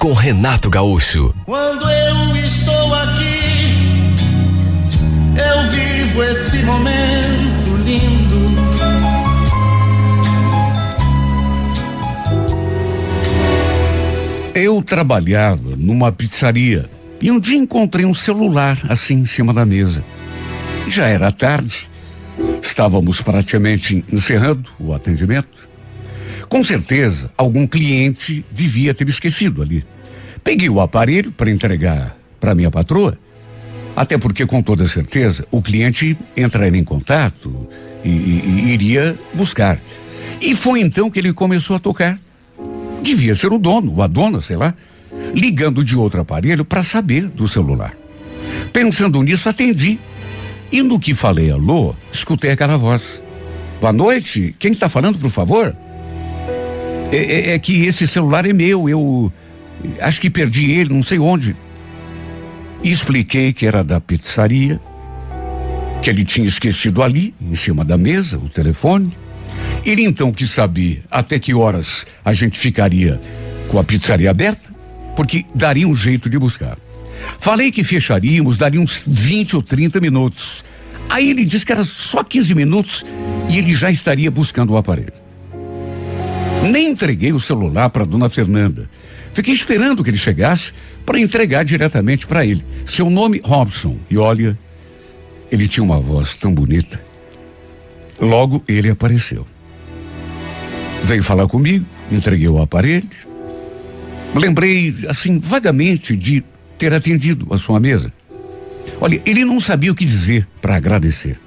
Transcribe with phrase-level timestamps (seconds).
[0.00, 1.34] com Renato Gaúcho.
[1.44, 4.14] Quando eu estou aqui,
[5.36, 8.50] eu vivo esse momento lindo.
[14.54, 16.88] Eu trabalhava numa pizzaria
[17.20, 20.02] e um dia encontrei um celular assim em cima da mesa.
[20.88, 21.90] Já era tarde,
[22.62, 25.69] estávamos praticamente encerrando o atendimento.
[26.50, 29.84] Com certeza, algum cliente devia ter esquecido ali.
[30.42, 33.16] Peguei o aparelho para entregar para minha patroa,
[33.94, 37.68] até porque, com toda certeza, o cliente entraria em contato
[38.02, 39.80] e, e, e iria buscar.
[40.40, 42.18] E foi então que ele começou a tocar.
[43.00, 44.74] Devia ser o dono, ou a dona, sei lá,
[45.32, 47.94] ligando de outro aparelho para saber do celular.
[48.72, 50.00] Pensando nisso, atendi.
[50.72, 53.22] E no que falei alô, escutei aquela voz.
[53.80, 55.76] Boa noite, quem está falando, por favor?
[57.12, 59.32] É, é, é, que esse celular é meu, eu
[60.00, 61.56] acho que perdi ele, não sei onde.
[62.82, 64.80] Expliquei que era da pizzaria,
[66.02, 69.12] que ele tinha esquecido ali, em cima da mesa, o telefone.
[69.84, 73.20] Ele então quis saber até que horas a gente ficaria
[73.68, 74.72] com a pizzaria aberta,
[75.16, 76.78] porque daria um jeito de buscar.
[77.38, 80.64] Falei que fecharíamos, daria uns 20 ou 30 minutos.
[81.08, 83.04] Aí ele disse que era só 15 minutos
[83.50, 85.29] e ele já estaria buscando o aparelho.
[86.68, 88.88] Nem entreguei o celular para dona Fernanda.
[89.32, 90.72] Fiquei esperando que ele chegasse
[91.06, 92.64] para entregar diretamente para ele.
[92.86, 93.96] Seu nome, Robson.
[94.10, 94.58] E olha,
[95.50, 97.00] ele tinha uma voz tão bonita.
[98.20, 99.46] Logo ele apareceu.
[101.02, 103.08] Veio falar comigo, entreguei o aparelho.
[104.34, 106.44] Lembrei, assim, vagamente de
[106.78, 108.12] ter atendido a sua mesa.
[109.00, 111.38] Olha, ele não sabia o que dizer para agradecer.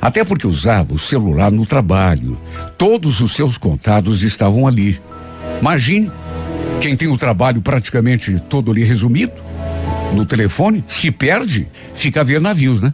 [0.00, 2.40] Até porque usava o celular no trabalho.
[2.76, 5.00] Todos os seus contatos estavam ali.
[5.60, 6.10] Imagine,
[6.80, 9.44] quem tem o trabalho praticamente todo ali resumido,
[10.14, 12.92] no telefone, se perde, fica a ver navios, né?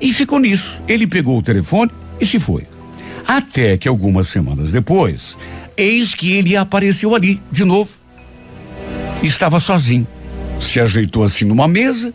[0.00, 0.82] E ficou nisso.
[0.88, 1.90] Ele pegou o telefone
[2.20, 2.66] e se foi.
[3.26, 5.36] Até que algumas semanas depois,
[5.76, 7.90] eis que ele apareceu ali, de novo.
[9.22, 10.06] Estava sozinho.
[10.58, 12.14] Se ajeitou assim numa mesa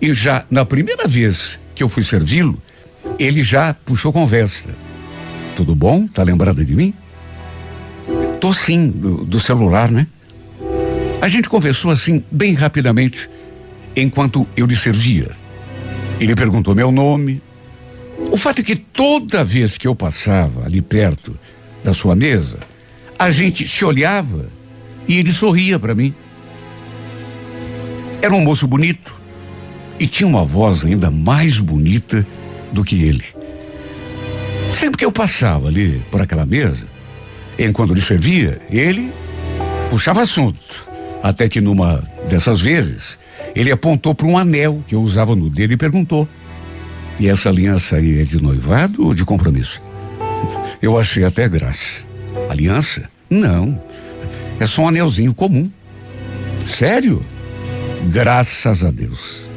[0.00, 2.60] e já na primeira vez que eu fui servi-lo,
[3.20, 4.70] ele já puxou conversa.
[5.54, 6.06] Tudo bom?
[6.06, 6.94] Tá lembrado de mim?
[8.40, 10.06] Tô sim, do, do celular, né?
[11.20, 13.28] A gente conversou assim, bem rapidamente,
[13.94, 15.30] enquanto eu lhe servia.
[16.18, 17.42] Ele perguntou meu nome.
[18.32, 21.38] O fato é que toda vez que eu passava ali perto
[21.84, 22.58] da sua mesa,
[23.18, 24.48] a gente se olhava
[25.06, 26.14] e ele sorria para mim.
[28.22, 29.20] Era um moço bonito
[29.98, 32.26] e tinha uma voz ainda mais bonita
[32.72, 33.24] do que ele.
[34.72, 36.86] Sempre que eu passava ali por aquela mesa,
[37.58, 39.12] enquanto lhe servia, ele
[39.90, 40.88] puxava assunto.
[41.22, 43.18] Até que numa dessas vezes,
[43.54, 46.28] ele apontou para um anel que eu usava no dedo e perguntou:
[47.18, 49.82] E essa aliança aí é de noivado ou de compromisso?
[50.80, 52.04] Eu achei até graça.
[52.48, 53.10] Aliança?
[53.28, 53.78] Não.
[54.58, 55.70] É só um anelzinho comum.
[56.66, 57.24] Sério?
[58.08, 59.50] Graças a Deus.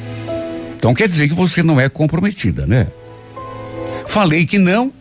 [0.75, 2.87] Então quer dizer que você não é comprometida, né?
[4.07, 4.91] Falei que não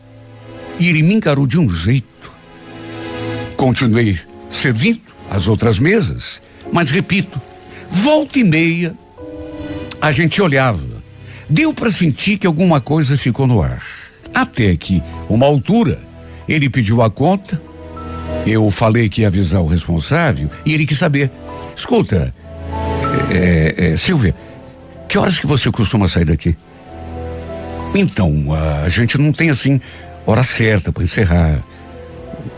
[0.78, 2.32] e ele me encarou de um jeito.
[3.56, 4.18] Continuei
[4.50, 6.42] servindo as outras mesas,
[6.72, 7.41] mas repito,
[7.91, 8.96] volta e meia
[10.00, 11.02] a gente olhava.
[11.48, 13.82] Deu para sentir que alguma coisa ficou no ar.
[14.34, 16.00] Até que, uma altura,
[16.48, 17.62] ele pediu a conta,
[18.46, 21.30] eu falei que ia avisar o responsável e ele quis saber.
[21.76, 22.34] Escuta,
[23.30, 24.34] é, é, Silvia,
[25.09, 26.56] que horas que você costuma sair daqui?
[27.94, 28.47] Então,
[28.84, 29.80] a gente não tem assim
[30.27, 31.62] hora certa para encerrar.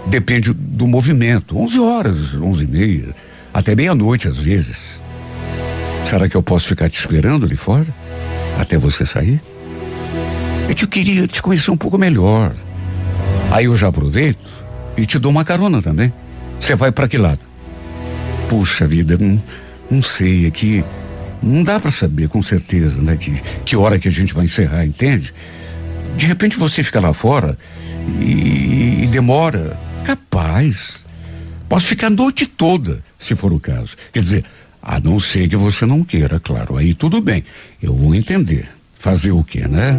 [0.07, 1.59] Depende do movimento.
[1.59, 3.15] 11 horas, 11 e meia,
[3.53, 5.03] até meia-noite às vezes.
[6.05, 7.87] Será que eu posso ficar te esperando ali fora?
[8.59, 9.41] Até você sair?
[10.69, 12.55] É que eu queria te conhecer um pouco melhor.
[13.51, 14.47] Aí eu já aproveito
[14.97, 16.13] e te dou uma carona também.
[16.61, 17.41] Você vai para que lado?
[18.49, 19.43] Puxa vida, não,
[19.91, 20.85] não sei, é que
[21.45, 23.17] não dá para saber com certeza, né?
[23.17, 25.33] Que, que hora que a gente vai encerrar, entende?
[26.17, 27.57] De repente você fica lá fora
[28.21, 29.79] e, e demora.
[30.05, 31.07] Capaz.
[31.69, 33.97] Posso ficar a noite toda, se for o caso.
[34.13, 34.45] Quer dizer,
[34.87, 36.77] A não ser que você não queira, claro.
[36.77, 37.43] Aí tudo bem.
[37.83, 38.69] Eu vou entender.
[38.95, 39.99] Fazer o quê, né?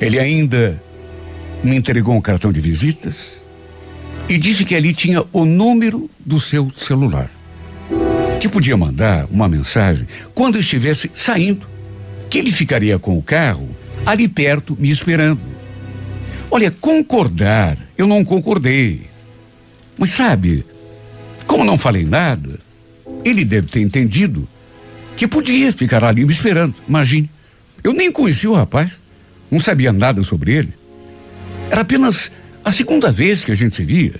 [0.00, 0.82] Ele ainda
[1.64, 3.44] me entregou um cartão de visitas
[4.28, 7.30] e disse que ali tinha o número do seu celular.
[8.40, 11.68] Que podia mandar uma mensagem quando estivesse saindo.
[12.28, 13.68] Que ele ficaria com o carro
[14.04, 15.40] ali perto me esperando.
[16.50, 19.02] Olha, concordar, eu não concordei.
[19.96, 20.64] Mas sabe,
[21.46, 22.58] como não falei nada,
[23.24, 24.48] ele deve ter entendido
[25.16, 26.74] que podia ficar ali me esperando.
[26.88, 27.30] Imagine.
[27.84, 28.92] Eu nem conhecia o rapaz,
[29.50, 30.74] não sabia nada sobre ele.
[31.70, 32.32] Era apenas
[32.64, 34.14] a segunda vez que a gente se via.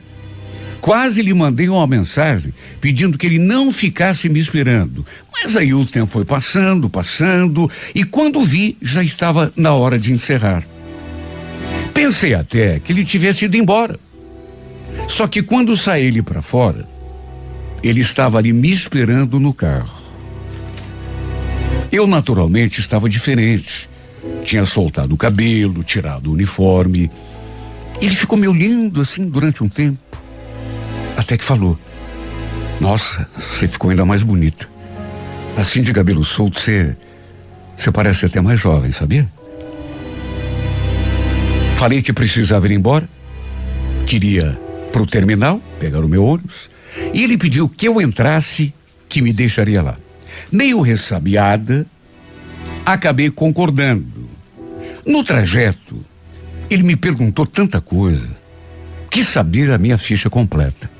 [0.80, 5.04] Quase lhe mandei uma mensagem pedindo que ele não ficasse me esperando.
[5.32, 10.12] Mas aí o tempo foi passando, passando, e quando vi, já estava na hora de
[10.12, 10.66] encerrar.
[11.92, 13.98] Pensei até que ele tivesse ido embora.
[15.06, 16.88] Só que quando saí ele para fora,
[17.82, 20.00] ele estava ali me esperando no carro.
[21.90, 23.88] Eu naturalmente estava diferente.
[24.44, 27.10] Tinha soltado o cabelo, tirado o uniforme.
[28.00, 30.19] Ele ficou me olhando assim durante um tempo.
[31.20, 31.78] Até que falou:
[32.80, 34.66] Nossa, você ficou ainda mais bonita.
[35.54, 36.96] Assim de cabelo solto, você.
[37.76, 39.30] Você parece até mais jovem, sabia?
[41.74, 43.06] Falei que precisava ir embora.
[44.06, 44.58] Queria
[44.90, 46.70] pro terminal, pegar o meu ônibus.
[47.12, 48.72] E ele pediu que eu entrasse,
[49.06, 49.98] que me deixaria lá.
[50.50, 51.86] Meio ressabiada,
[52.84, 54.30] acabei concordando.
[55.06, 56.00] No trajeto,
[56.70, 58.34] ele me perguntou tanta coisa.
[59.10, 60.99] Quis saber a minha ficha completa.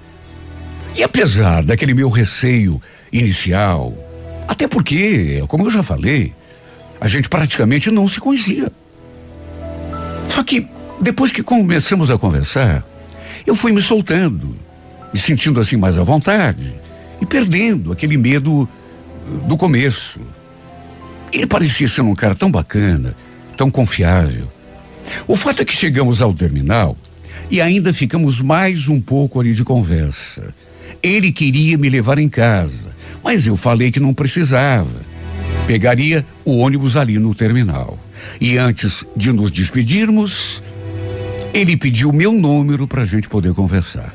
[0.95, 2.81] E apesar daquele meu receio
[3.13, 3.95] inicial,
[4.47, 6.35] até porque, como eu já falei,
[7.01, 8.71] a gente praticamente não se conhecia.
[10.29, 10.69] Só que
[11.01, 12.85] depois que começamos a conversar,
[13.47, 14.57] eu fui me soltando,
[15.13, 16.79] me sentindo assim mais à vontade
[17.21, 20.21] e perdendo aquele medo uh, do começo.
[21.33, 23.17] Ele parecia ser um cara tão bacana,
[23.57, 24.51] tão confiável.
[25.27, 26.97] O fato é que chegamos ao terminal
[27.51, 30.55] e ainda ficamos mais um pouco ali de conversa.
[31.03, 35.01] Ele queria me levar em casa, mas eu falei que não precisava.
[35.67, 37.99] Pegaria o ônibus ali no terminal.
[38.41, 40.63] E antes de nos despedirmos,
[41.55, 44.15] ele pediu meu número para a gente poder conversar.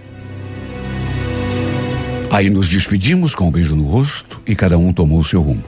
[2.31, 5.63] Aí nos despedimos com um beijo no rosto e cada um tomou o seu rumo.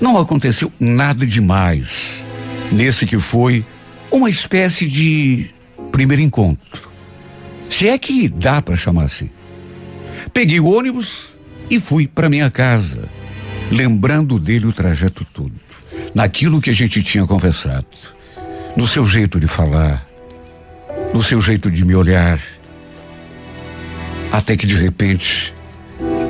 [0.00, 2.26] Não aconteceu nada demais
[2.70, 3.64] nesse que foi
[4.10, 5.50] uma espécie de
[5.90, 6.88] primeiro encontro.
[7.68, 9.30] Se é que dá para chamar assim.
[10.32, 11.38] Peguei o ônibus
[11.70, 13.08] e fui para minha casa,
[13.70, 15.52] lembrando dele o trajeto todo,
[16.14, 17.86] naquilo que a gente tinha conversado,
[18.76, 20.06] no seu jeito de falar,
[21.12, 22.40] no seu jeito de me olhar.
[24.30, 25.54] Até que de repente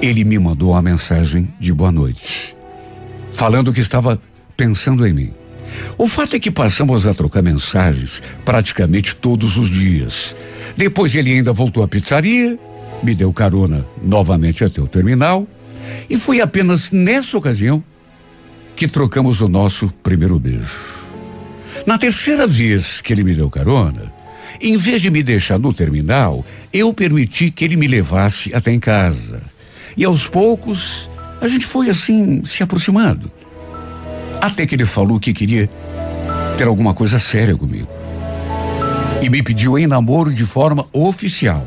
[0.01, 2.57] ele me mandou uma mensagem de boa noite,
[3.33, 4.21] falando que estava
[4.57, 5.35] pensando em mim.
[5.97, 10.35] O fato é que passamos a trocar mensagens praticamente todos os dias.
[10.77, 12.59] Depois ele ainda voltou à pizzaria
[13.03, 15.47] me deu carona novamente até o terminal
[16.09, 17.83] e foi apenas nessa ocasião
[18.75, 20.99] que trocamos o nosso primeiro beijo.
[21.87, 24.13] Na terceira vez que ele me deu carona,
[24.61, 28.81] em vez de me deixar no terminal, eu permiti que ele me levasse até em
[28.81, 29.43] casa.
[29.97, 31.09] E aos poucos,
[31.41, 33.31] a gente foi assim, se aproximando.
[34.41, 35.69] Até que ele falou que queria
[36.57, 37.89] ter alguma coisa séria comigo.
[39.23, 41.67] E me pediu em namoro de forma oficial.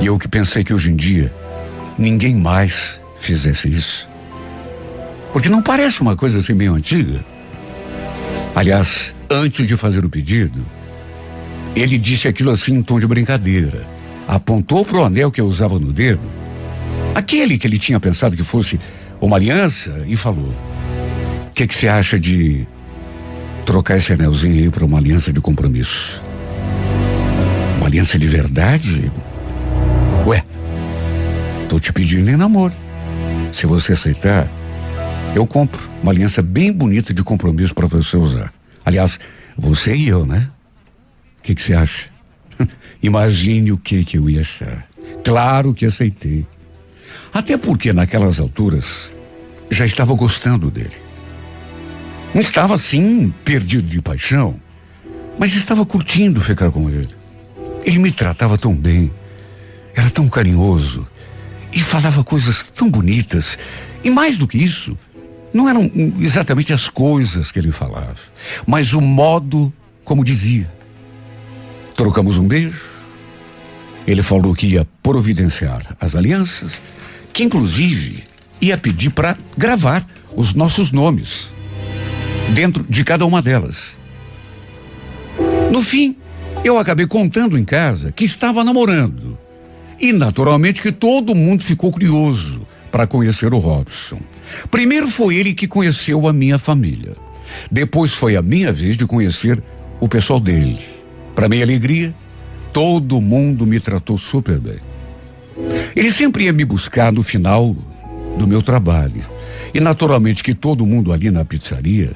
[0.00, 1.32] E eu que pensei que hoje em dia
[1.98, 4.08] ninguém mais fizesse isso.
[5.32, 7.24] Porque não parece uma coisa assim meio antiga.
[8.54, 10.64] Aliás, antes de fazer o pedido,
[11.74, 13.86] ele disse aquilo assim em tom de brincadeira.
[14.28, 16.28] Apontou para o anel que eu usava no dedo,
[17.14, 18.78] aquele que ele tinha pensado que fosse
[19.20, 20.54] uma aliança, e falou:
[21.48, 22.66] O que você acha de
[23.64, 26.22] trocar esse anelzinho aí para uma aliança de compromisso?
[27.78, 29.10] Uma aliança de verdade?
[30.24, 30.44] Ué,
[31.68, 32.74] tô te pedindo em namoro.
[33.52, 34.48] Se você aceitar,
[35.34, 38.52] eu compro uma aliança bem bonita de compromisso para você usar.
[38.84, 39.18] Aliás,
[39.56, 40.48] você e eu, né?
[41.38, 42.08] O que você acha?
[43.02, 44.86] Imagine o que que eu ia achar.
[45.24, 46.46] Claro que aceitei.
[47.34, 49.12] Até porque naquelas alturas
[49.72, 50.96] já estava gostando dele.
[52.32, 54.54] Não estava assim perdido de paixão,
[55.36, 57.08] mas estava curtindo ficar com ele.
[57.84, 59.10] Ele me tratava tão bem.
[59.94, 61.06] Era tão carinhoso
[61.72, 63.58] e falava coisas tão bonitas.
[64.04, 64.96] E mais do que isso,
[65.52, 68.16] não eram exatamente as coisas que ele falava,
[68.66, 69.72] mas o modo
[70.04, 70.70] como dizia.
[71.96, 72.80] Trocamos um beijo.
[74.06, 76.82] Ele falou que ia providenciar as alianças
[77.32, 78.24] que inclusive
[78.60, 81.54] ia pedir para gravar os nossos nomes
[82.52, 83.96] dentro de cada uma delas.
[85.70, 86.16] No fim,
[86.64, 89.38] eu acabei contando em casa que estava namorando.
[89.98, 94.20] E naturalmente que todo mundo ficou curioso para conhecer o Robson.
[94.70, 97.16] Primeiro foi ele que conheceu a minha família.
[97.70, 99.62] Depois foi a minha vez de conhecer
[100.00, 100.78] o pessoal dele.
[101.34, 102.14] Para minha alegria,
[102.72, 104.78] todo mundo me tratou super bem.
[105.94, 107.74] Ele sempre ia me buscar no final
[108.36, 109.22] do meu trabalho.
[109.74, 112.12] E naturalmente que todo mundo ali na pizzaria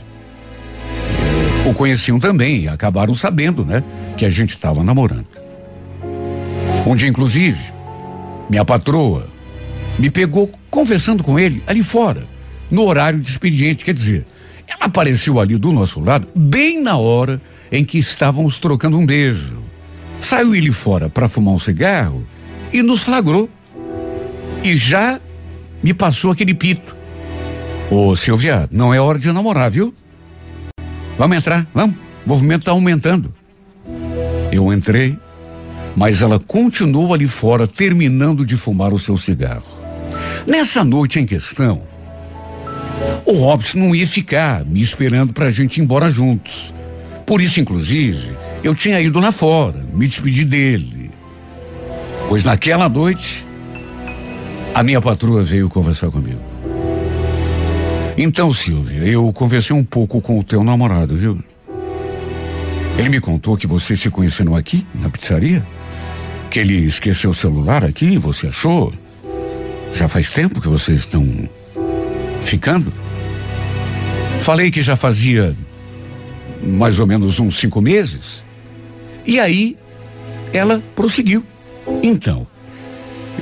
[0.89, 3.83] eh, o conheciam também e acabaram sabendo, né?
[4.17, 5.27] Que a gente estava namorando.
[6.87, 7.59] Um dia, inclusive,
[8.49, 9.27] minha patroa
[9.99, 12.29] me pegou conversando com ele ali fora,
[12.71, 13.85] no horário de expediente.
[13.85, 14.25] Quer dizer,
[14.69, 19.59] ela apareceu ali do nosso lado, bem na hora em que estávamos trocando um beijo.
[20.21, 22.25] Saiu ele fora para fumar um cigarro
[22.73, 23.51] e nos flagrou.
[24.63, 25.21] E já
[25.83, 26.97] me passou aquele pito.
[27.91, 29.93] Ô Silvia, não é hora de namorar, viu?
[31.19, 31.97] Vamos entrar, vamos.
[32.25, 33.35] O movimento está aumentando.
[34.53, 35.19] Eu entrei,
[35.97, 39.65] mas ela continuou ali fora, terminando de fumar o seu cigarro.
[40.47, 41.83] Nessa noite em questão,
[43.25, 46.75] o Robson não ia ficar me esperando para a gente ir embora juntos.
[47.25, 51.11] Por isso, inclusive, eu tinha ido lá fora, me despedir dele.
[52.29, 53.47] Pois naquela noite,
[54.75, 56.43] a minha patroa veio conversar comigo.
[58.19, 61.39] Então, Silvia, eu conversei um pouco com o teu namorado, viu?
[62.99, 65.67] Ele me contou que vocês se conheceram aqui, na pizzaria?
[66.51, 68.93] Que ele esqueceu o celular aqui, você achou?
[69.93, 71.27] Já faz tempo que vocês estão
[72.41, 72.93] ficando?
[74.41, 75.55] Falei que já fazia
[76.63, 78.45] mais ou menos uns cinco meses.
[79.27, 79.77] E aí
[80.53, 81.45] ela prosseguiu.
[82.03, 82.47] Então,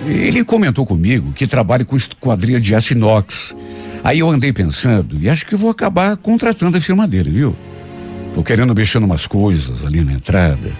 [0.06, 3.54] ele comentou comigo que trabalha com esquadria de aço inox.
[4.02, 7.56] Aí eu andei pensando e acho que vou acabar contratando a firma dele, viu?
[8.34, 10.76] Tô querendo mexer umas coisas ali na entrada.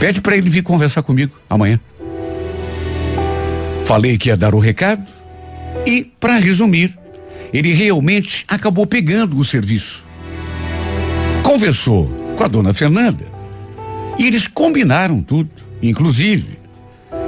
[0.00, 1.78] Pede para ele vir conversar comigo amanhã.
[3.84, 5.04] Falei que ia dar o recado
[5.86, 6.98] e, para resumir,
[7.52, 10.06] ele realmente acabou pegando o serviço.
[11.42, 13.26] Conversou com a dona Fernanda
[14.18, 15.50] e eles combinaram tudo.
[15.82, 16.58] Inclusive,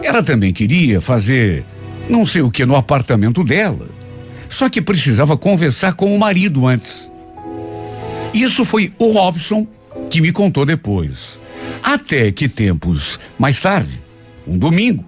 [0.02, 1.66] ela também queria fazer
[2.08, 3.88] não sei o que no apartamento dela,
[4.48, 7.10] só que precisava conversar com o marido antes.
[8.32, 9.66] Isso foi o Robson
[10.08, 11.41] que me contou depois.
[11.82, 14.02] Até que tempos mais tarde,
[14.46, 15.04] um domingo,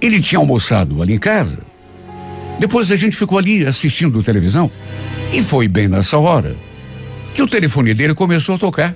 [0.00, 1.60] ele tinha almoçado ali em casa.
[2.58, 4.70] Depois a gente ficou ali assistindo televisão
[5.32, 6.56] e foi bem nessa hora
[7.32, 8.94] que o telefone dele começou a tocar.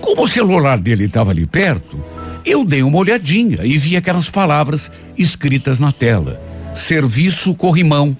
[0.00, 2.02] Como o celular dele estava ali perto,
[2.44, 6.40] eu dei uma olhadinha e vi aquelas palavras escritas na tela:
[6.74, 8.16] Serviço Corrimão.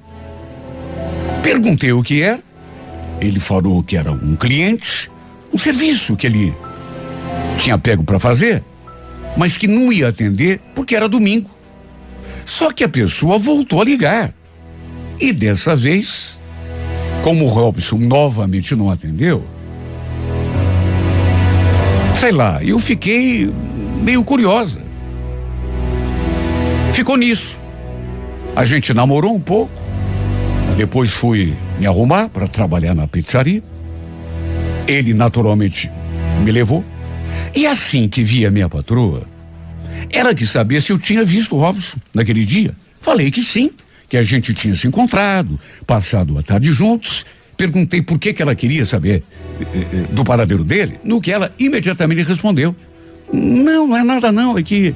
[1.43, 2.41] Perguntei o que era.
[3.21, 5.11] Ele falou que era um cliente,
[5.53, 6.53] um serviço que ele
[7.57, 8.63] tinha pego para fazer,
[9.37, 11.51] mas que não ia atender porque era domingo.
[12.45, 14.33] Só que a pessoa voltou a ligar.
[15.19, 16.41] E dessa vez,
[17.23, 19.45] como o Robson novamente não atendeu,
[22.15, 23.53] sei lá, eu fiquei
[24.03, 24.81] meio curiosa.
[26.93, 27.59] Ficou nisso.
[28.55, 29.73] A gente namorou um pouco.
[30.77, 33.63] Depois fui me arrumar para trabalhar na pizzaria.
[34.87, 35.91] Ele naturalmente
[36.45, 36.85] me levou.
[37.57, 39.27] E assim que vi a minha patroa,
[40.11, 42.71] ela quis saber se eu tinha visto o Robson naquele dia.
[43.01, 43.71] Falei que sim,
[44.11, 47.25] que a gente tinha se encontrado, passado a tarde juntos.
[47.57, 49.25] Perguntei por que, que ela queria saber
[49.59, 52.77] eh, eh, do paradeiro dele, no que ela imediatamente respondeu:
[53.33, 54.95] Não, não é nada não, é que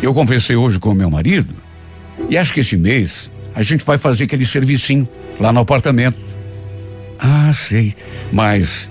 [0.00, 1.52] eu conversei hoje com meu marido
[2.30, 5.08] e acho que esse mês a gente vai fazer aquele servicinho
[5.40, 6.18] lá no apartamento.
[7.18, 7.94] Ah, sei,
[8.32, 8.88] mas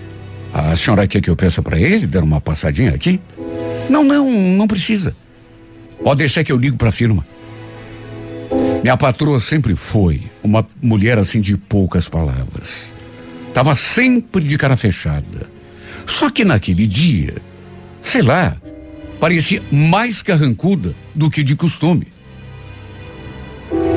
[0.53, 3.19] a senhora quer que eu peça para ele dar uma passadinha aqui?
[3.89, 5.15] Não, não, não precisa.
[6.03, 7.25] Pode deixar que eu ligo para a firma.
[8.81, 12.93] Minha patroa sempre foi uma mulher assim de poucas palavras.
[13.53, 15.49] Tava sempre de cara fechada.
[16.05, 17.35] Só que naquele dia,
[18.01, 18.57] sei lá,
[19.19, 22.07] parecia mais carrancuda do que de costume.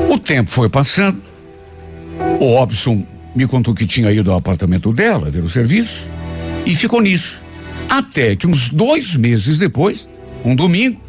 [0.09, 1.21] O tempo foi passando.
[2.39, 6.14] O Robson me contou que tinha ido ao apartamento dela ver o serviço
[6.65, 7.43] e ficou nisso.
[7.89, 10.07] Até que uns dois meses depois,
[10.43, 11.01] um domingo,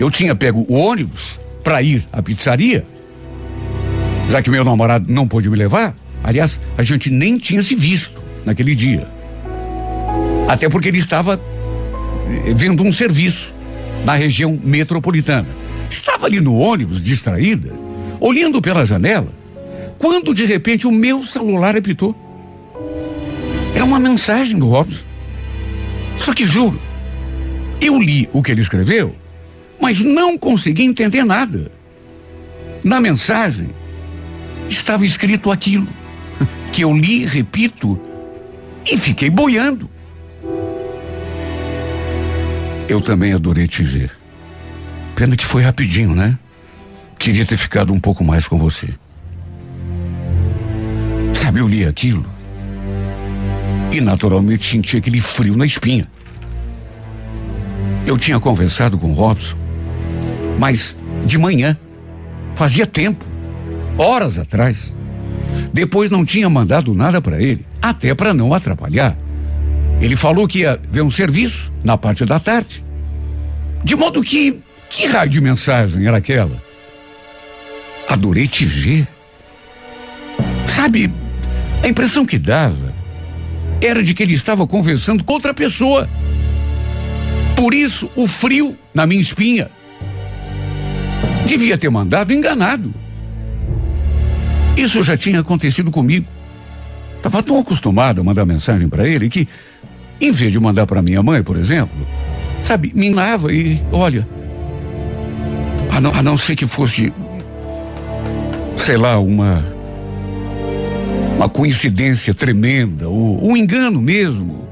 [0.00, 2.86] eu tinha pego o ônibus para ir à pizzaria,
[4.28, 5.96] já que meu namorado não pôde me levar.
[6.22, 9.06] Aliás, a gente nem tinha se visto naquele dia.
[10.48, 11.40] Até porque ele estava
[12.46, 13.54] eh, vendo um serviço
[14.04, 15.48] na região metropolitana.
[15.90, 17.72] Estava ali no ônibus, distraída,
[18.20, 19.32] olhando pela janela,
[19.98, 22.14] quando de repente o meu celular apitou.
[23.74, 25.04] Era uma mensagem do Robson.
[26.16, 26.80] Só que juro,
[27.80, 29.14] eu li o que ele escreveu,
[29.80, 31.70] mas não consegui entender nada.
[32.84, 33.70] Na mensagem
[34.68, 35.88] estava escrito aquilo
[36.72, 38.00] que eu li, repito,
[38.90, 39.90] e fiquei boiando.
[42.88, 44.10] Eu também adorei te ver.
[45.16, 46.38] Pena que foi rapidinho, né?
[47.18, 48.88] Queria ter ficado um pouco mais com você.
[51.32, 52.33] Sabe, eu li aquilo
[53.94, 56.08] e naturalmente senti aquele frio na espinha.
[58.04, 59.56] Eu tinha conversado com o Robson,
[60.58, 61.76] mas de manhã,
[62.54, 63.24] fazia tempo,
[63.96, 64.94] horas atrás.
[65.72, 69.16] Depois não tinha mandado nada para ele, até para não atrapalhar.
[70.00, 72.84] Ele falou que ia ver um serviço na parte da tarde.
[73.84, 74.58] De modo que,
[74.90, 76.60] que raio de mensagem era aquela?
[78.08, 79.06] Adorei te ver.
[80.66, 81.12] Sabe,
[81.82, 82.93] a impressão que dava
[83.86, 86.08] era de que ele estava conversando com outra pessoa.
[87.54, 89.70] Por isso, o frio na minha espinha.
[91.46, 92.92] Devia ter mandado enganado.
[94.76, 96.26] Isso já tinha acontecido comigo.
[97.16, 99.46] Estava tão acostumado a mandar mensagem para ele que,
[100.20, 102.06] em vez de mandar para minha mãe, por exemplo,
[102.62, 104.26] sabe, me lava e olha.
[105.90, 107.12] A não, a não ser que fosse,
[108.76, 109.73] sei lá, uma
[111.44, 114.66] uma coincidência tremenda, ou um engano mesmo.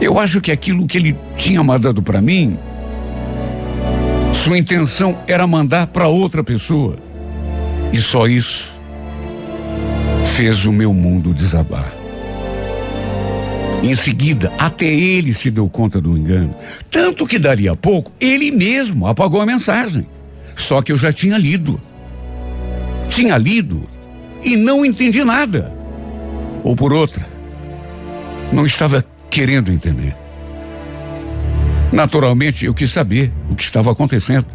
[0.00, 2.58] Eu acho que aquilo que ele tinha mandado para mim,
[4.32, 6.96] sua intenção era mandar para outra pessoa.
[7.92, 8.72] E só isso
[10.34, 11.92] fez o meu mundo desabar.
[13.82, 16.54] Em seguida, até ele se deu conta do engano.
[16.90, 20.06] Tanto que daria pouco, ele mesmo apagou a mensagem.
[20.56, 21.78] Só que eu já tinha lido.
[23.10, 23.86] Tinha lido
[24.42, 25.76] e não entendi nada.
[26.62, 27.26] Ou por outra,
[28.52, 30.16] não estava querendo entender.
[31.92, 34.46] Naturalmente, eu quis saber o que estava acontecendo.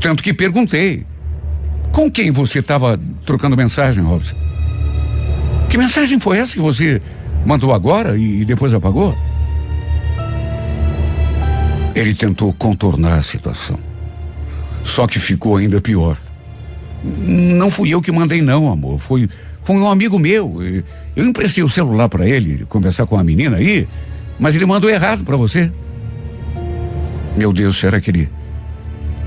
[0.00, 1.06] Tanto que perguntei:
[1.92, 4.36] com quem você estava trocando mensagem, Robson?
[5.68, 7.00] Que mensagem foi essa que você
[7.44, 9.16] mandou agora e, e depois apagou?
[11.94, 13.78] Ele tentou contornar a situação.
[14.82, 16.16] Só que ficou ainda pior.
[17.26, 18.98] Não fui eu que mandei, não, amor.
[18.98, 19.28] Foi,
[19.62, 20.60] foi um amigo meu.
[21.14, 23.86] Eu emprestei o celular para ele conversar com a menina aí,
[24.38, 25.72] mas ele mandou errado para você.
[27.36, 28.30] Meu Deus, será que ele.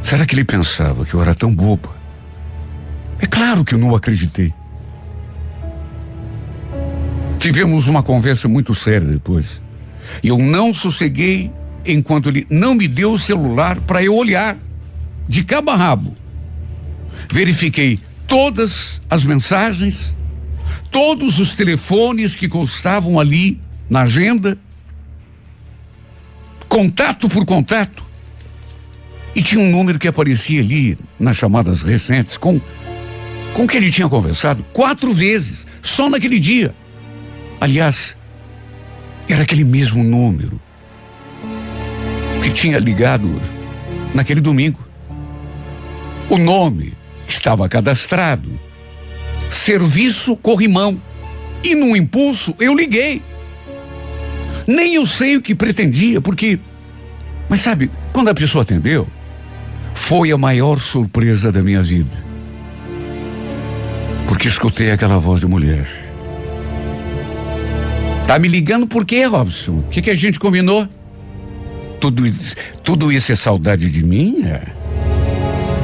[0.04, 1.98] Será que ele pensava que eu era tão boba?
[3.20, 4.54] É claro que eu não acreditei.
[7.38, 9.62] Tivemos uma conversa muito séria depois.
[10.24, 11.52] E eu não sosseguei
[11.86, 14.58] enquanto ele não me deu o celular para eu olhar
[15.28, 16.19] de cabo a rabo
[17.32, 20.16] Verifiquei todas as mensagens,
[20.92, 24.58] todos os telefones que constavam ali na agenda,
[26.68, 28.04] contato por contato.
[29.36, 32.60] E tinha um número que aparecia ali nas chamadas recentes com
[33.54, 36.74] com que ele tinha conversado quatro vezes, só naquele dia.
[37.60, 38.16] Aliás,
[39.28, 40.62] era aquele mesmo número
[42.42, 43.42] que tinha ligado
[44.14, 44.80] naquele domingo.
[46.30, 46.94] O nome
[47.34, 48.60] estava cadastrado.
[49.50, 51.02] Serviço corrimão.
[51.64, 53.22] E num impulso eu liguei.
[54.68, 56.60] Nem eu sei o que pretendia, porque.
[57.50, 59.08] Mas sabe, quando a pessoa atendeu,
[59.94, 62.16] foi a maior surpresa da minha vida.
[64.28, 65.88] Porque escutei aquela voz de mulher.
[68.28, 69.80] Tá me ligando por quê, Robson?
[69.80, 70.88] O que, que a gente combinou?
[72.00, 72.24] Tudo,
[72.84, 74.44] tudo isso é saudade de mim?
[74.46, 74.79] É?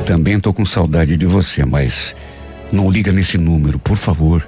[0.05, 2.15] Também tô com saudade de você, mas
[2.71, 4.47] não liga nesse número, por favor.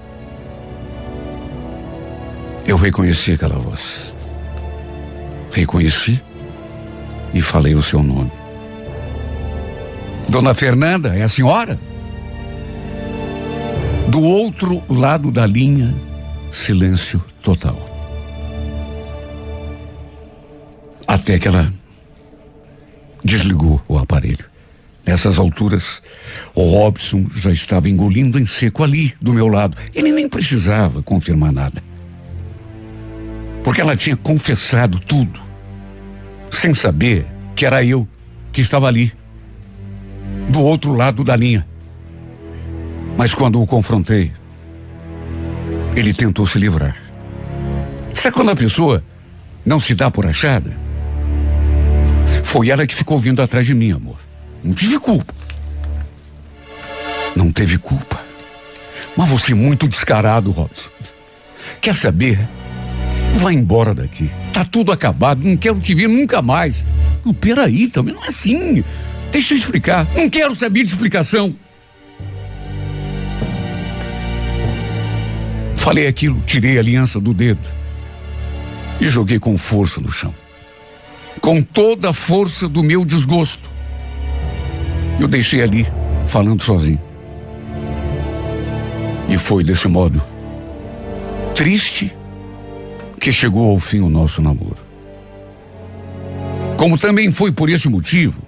[2.66, 4.14] Eu reconheci aquela voz.
[5.52, 6.22] Reconheci
[7.34, 8.32] e falei o seu nome.
[10.30, 11.80] Dona Fernanda, é a senhora?
[14.10, 15.96] Do outro lado da linha,
[16.52, 17.78] silêncio total.
[21.08, 21.74] Até que ela
[23.24, 24.57] desligou o aparelho.
[25.08, 26.02] Nessas alturas,
[26.54, 29.78] o Robson já estava engolindo em seco ali, do meu lado.
[29.96, 31.82] Ele nem precisava confirmar nada.
[33.64, 35.40] Porque ela tinha confessado tudo,
[36.52, 38.06] sem saber que era eu
[38.52, 39.14] que estava ali,
[40.50, 41.66] do outro lado da linha.
[43.18, 44.34] Mas quando o confrontei,
[45.96, 46.98] ele tentou se livrar.
[48.14, 49.02] Sabe quando a pessoa
[49.66, 50.78] não se dá por achada?
[52.44, 54.27] Foi ela que ficou vindo atrás de mim, amor.
[54.64, 55.34] Não tive culpa.
[57.36, 58.20] Não teve culpa.
[59.16, 60.90] Mas você é muito descarado, Robson.
[61.82, 62.48] Quer saber?
[63.36, 64.30] Vai embora daqui.
[64.52, 65.48] Tá tudo acabado.
[65.48, 66.86] Não quero te ver nunca mais.
[67.26, 68.84] Não, peraí, também não é assim.
[69.32, 70.08] Deixa eu explicar.
[70.16, 71.56] Não quero saber de explicação.
[75.76, 77.78] Falei aquilo, tirei a aliança do dedo
[79.00, 80.34] e joguei com força no chão.
[81.40, 83.70] Com toda a força do meu desgosto.
[85.20, 85.86] Eu deixei ali,
[86.26, 87.02] falando sozinho.
[89.30, 90.22] E foi desse modo,
[91.54, 92.16] triste,
[93.20, 94.78] que chegou ao fim o nosso namoro.
[96.78, 98.42] Como também foi por esse motivo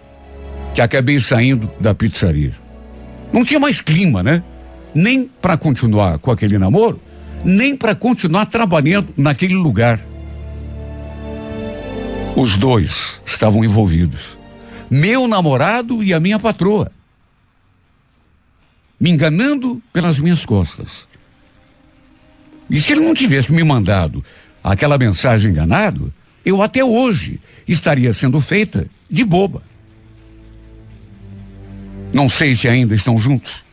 [0.73, 2.53] que acabei saindo da pizzaria.
[3.34, 4.43] Não tinha mais clima, né?
[4.93, 7.01] Nem para continuar com aquele namoro,
[7.43, 9.99] nem para continuar trabalhando naquele lugar.
[12.36, 14.38] Os dois estavam envolvidos.
[14.89, 16.91] Meu namorado e a minha patroa.
[18.99, 21.08] Me enganando pelas minhas costas.
[22.69, 24.23] E se ele não tivesse me mandado
[24.63, 26.13] aquela mensagem enganado,
[26.45, 29.63] eu até hoje estaria sendo feita de boba.
[32.12, 33.63] Não sei se ainda estão juntos.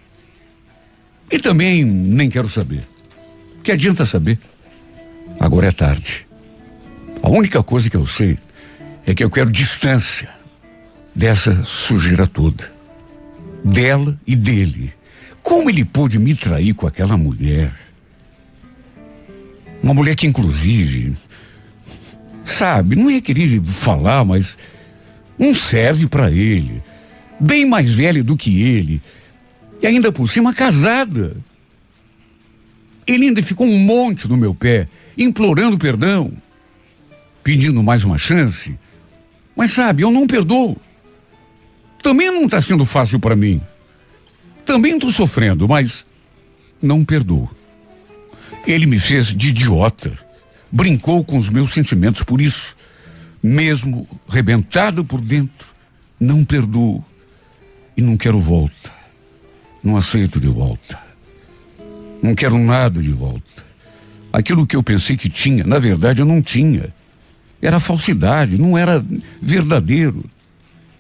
[1.31, 2.87] E também nem quero saber.
[3.63, 4.39] Que adianta saber?
[5.41, 6.27] Agora é tarde.
[7.23, 8.39] A única coisa que eu sei
[9.07, 10.36] é que eu quero distância
[11.17, 12.73] dessa sujeira toda.
[13.65, 14.93] Dela e dele.
[15.43, 17.73] Como ele pôde me trair com aquela mulher?
[19.83, 21.17] Uma mulher que, inclusive,
[22.45, 24.57] sabe, não ia querer falar, mas
[25.39, 26.83] não serve para ele
[27.39, 29.03] bem mais velha do que ele,
[29.81, 31.37] e ainda por cima casada.
[33.07, 36.33] Ele ainda ficou um monte no meu pé, implorando perdão,
[37.45, 38.77] pedindo mais uma chance.
[39.55, 40.77] Mas sabe, eu não perdoo.
[42.07, 43.61] Também não está sendo fácil para mim.
[44.65, 46.07] Também estou sofrendo, mas
[46.81, 47.51] não perdoo.
[48.65, 50.17] Ele me fez de idiota,
[50.71, 52.77] brincou com os meus sentimentos por isso,
[53.43, 55.67] mesmo rebentado por dentro,
[56.21, 57.05] não perdoo
[57.97, 58.93] e não quero volta.
[59.83, 60.97] Não aceito de volta.
[62.23, 63.65] Não quero nada de volta.
[64.33, 66.95] Aquilo que eu pensei que tinha, na verdade eu não tinha.
[67.61, 69.05] Era falsidade, não era
[69.43, 70.25] verdadeiro.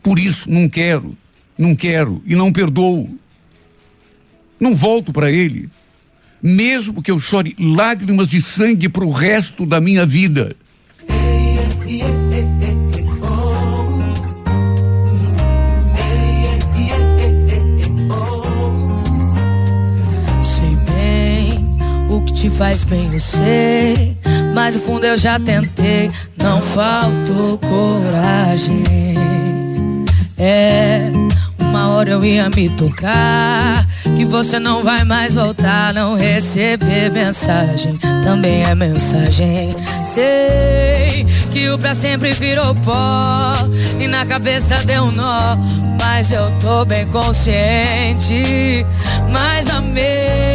[0.06, 1.18] Por isso não quero,
[1.58, 3.10] não quero e não perdoo.
[4.60, 5.68] Não volto para ele,
[6.40, 10.54] mesmo que eu chore lágrimas de sangue para o resto da minha vida.
[22.32, 24.16] te faz bem, eu sei.
[24.54, 28.84] Mas no fundo eu já tentei, não faltou coragem.
[30.38, 31.10] É,
[31.58, 33.86] uma hora eu ia me tocar.
[34.16, 37.98] Que você não vai mais voltar, não receber mensagem.
[38.22, 39.74] Também é mensagem.
[40.04, 43.52] Sei que o pra sempre virou pó.
[44.00, 45.56] E na cabeça deu um nó.
[46.00, 48.86] Mas eu tô bem consciente.
[49.30, 50.46] Mas amei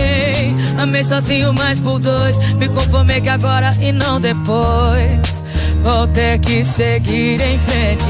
[0.82, 2.40] Amei sozinho, mas por dois.
[2.56, 5.44] Me conformei que agora e não depois.
[5.84, 8.06] Vou ter que seguir em frente.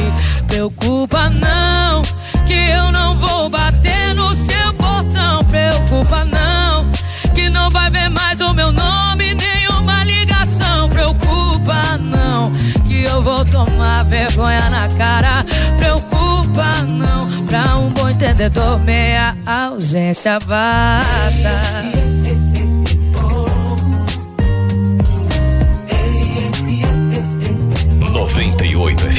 [0.48, 2.02] Preocupa não,
[2.46, 5.44] que eu não vou bater no seu portão.
[5.46, 6.90] Preocupa não,
[7.34, 10.90] que não vai ver mais o meu nome, nenhuma ligação.
[10.90, 12.52] Preocupa não,
[12.88, 15.46] que eu vou tomar vergonha na cara.
[15.78, 21.62] Preocupa não, pra um bom entendedor, meia ausência basta.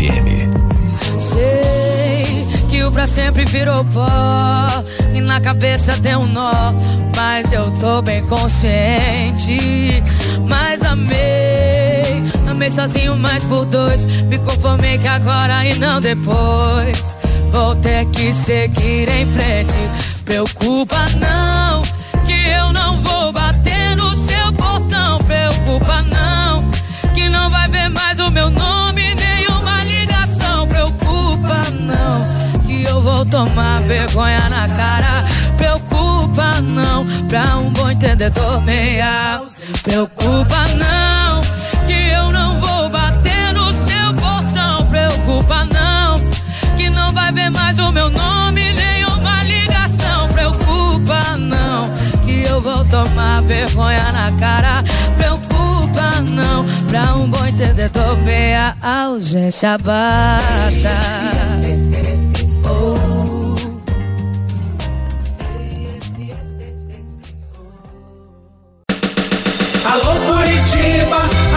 [0.03, 1.21] FM.
[1.21, 4.67] Sei que o pra sempre virou pó
[5.15, 6.73] e na cabeça tem um nó,
[7.17, 10.03] mas eu tô bem consciente.
[10.49, 14.05] Mas amei, amei sozinho, mas por dois.
[14.25, 17.19] Me conformei que agora e não depois.
[17.53, 19.75] Vou ter que seguir em frente.
[20.25, 21.83] Preocupa não,
[22.27, 23.52] que eu não vou bater
[33.03, 35.25] vou tomar vergonha na cara.
[35.57, 39.43] Preocupa não, pra um bom entendedor meia.
[39.83, 41.41] Preocupa não,
[41.87, 44.87] que eu não vou bater no seu portão.
[44.87, 46.17] Preocupa não,
[46.77, 50.29] que não vai ver mais o meu nome, nenhuma ligação.
[50.29, 51.83] Preocupa não,
[52.25, 54.85] que eu vou tomar vergonha na cara.
[55.17, 61.92] Preocupa não, pra um bom entendedor meia ausência basta.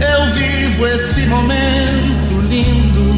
[0.00, 3.14] eu vivo esse momento lindo.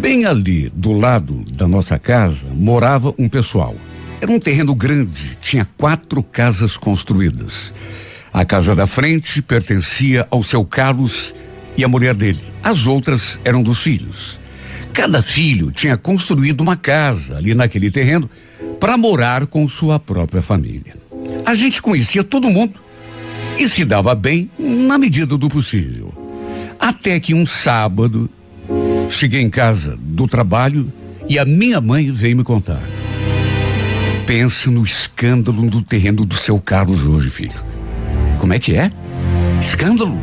[0.00, 3.74] Bem ali, do lado da nossa casa, morava um pessoal.
[4.20, 7.74] Era um terreno grande, tinha quatro casas construídas.
[8.32, 11.34] A casa da frente pertencia ao seu Carlos
[11.76, 12.42] e a mulher dele.
[12.62, 14.40] As outras eram dos filhos.
[14.92, 18.30] Cada filho tinha construído uma casa ali naquele terreno
[18.84, 20.94] para morar com sua própria família.
[21.46, 22.82] A gente conhecia todo mundo
[23.58, 26.12] e se dava bem na medida do possível.
[26.78, 28.28] Até que um sábado
[29.08, 30.92] cheguei em casa do trabalho
[31.26, 32.82] e a minha mãe veio me contar.
[34.26, 37.64] Pense no escândalo do terreno do seu Carlos hoje, filho.
[38.38, 38.90] Como é que é?
[39.62, 40.20] Escândalo?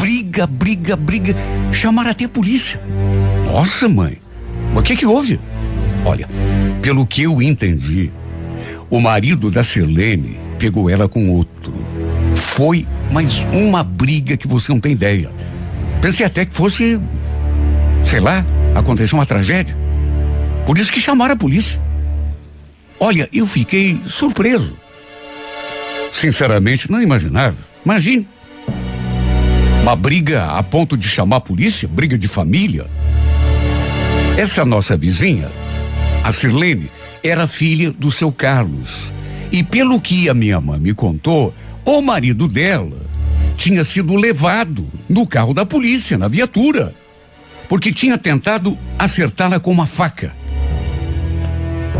[0.00, 1.34] Briga, briga, briga.
[1.70, 2.80] Chamaram até a polícia.
[3.44, 4.16] Nossa, mãe.
[4.74, 5.38] O que que houve?
[6.04, 6.28] Olha,
[6.80, 8.10] pelo que eu entendi,
[8.90, 11.72] o marido da Selene pegou ela com outro.
[12.34, 15.30] Foi mais uma briga que você não tem ideia.
[16.00, 17.00] Pensei até que fosse,
[18.04, 19.76] sei lá, aconteceu uma tragédia.
[20.66, 21.80] Por isso que chamaram a polícia.
[23.00, 24.76] Olha, eu fiquei surpreso.
[26.10, 27.56] Sinceramente, não imaginava.
[27.84, 28.26] Imagine.
[29.82, 32.90] Uma briga a ponto de chamar a polícia, briga de família.
[34.36, 35.50] Essa nossa vizinha,
[36.22, 36.90] a Sirlene,
[37.22, 39.12] era filha do seu Carlos.
[39.50, 41.54] E pelo que a minha mãe me contou,
[41.84, 43.06] o marido dela
[43.56, 46.94] tinha sido levado no carro da polícia, na viatura,
[47.68, 50.34] porque tinha tentado acertá-la com uma faca.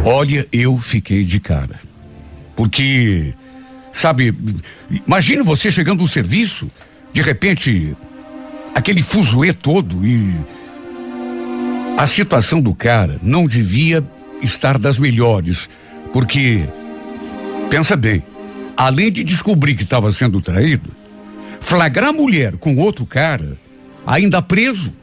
[0.04, 1.81] Olha, eu fiquei de cara.
[2.54, 3.35] Porque,
[3.92, 4.35] sabe,
[5.07, 6.70] imagine você chegando no serviço,
[7.12, 7.96] de repente,
[8.74, 10.57] aquele fuzuê todo e.
[11.98, 14.08] A situação do cara não devia
[14.40, 15.68] estar das melhores,
[16.12, 16.62] porque,
[17.68, 18.22] pensa bem,
[18.76, 20.94] além de descobrir que estava sendo traído,
[21.61, 23.58] flagrar a mulher com outro cara,
[24.06, 24.94] ainda preso.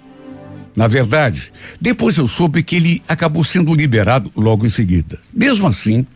[0.74, 5.20] Na verdade, depois eu soube que ele acabou sendo liberado logo em seguida.
[5.34, 6.08] Mesmo assim,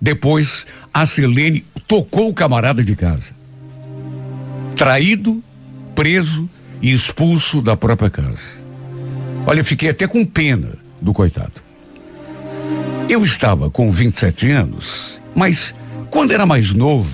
[0.00, 3.34] depois a Selene tocou o camarada de casa.
[4.76, 5.42] Traído,
[5.92, 6.48] preso
[6.80, 8.63] e expulso da própria casa.
[9.46, 11.62] Olha, fiquei até com pena do coitado.
[13.08, 15.74] Eu estava com 27 anos, mas
[16.10, 17.10] quando era mais novo,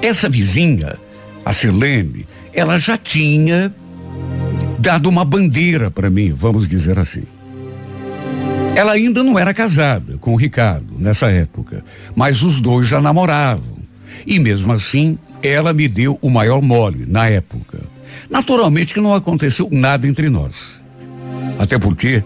[0.00, 0.98] essa vizinha,
[1.44, 3.72] a Selene, ela já tinha
[4.78, 7.22] dado uma bandeira para mim, vamos dizer assim.
[8.74, 11.84] Ela ainda não era casada com o Ricardo nessa época,
[12.16, 13.76] mas os dois já namoravam.
[14.26, 17.80] E mesmo assim, ela me deu o maior mole na época.
[18.28, 20.81] Naturalmente que não aconteceu nada entre nós.
[21.58, 22.22] Até porque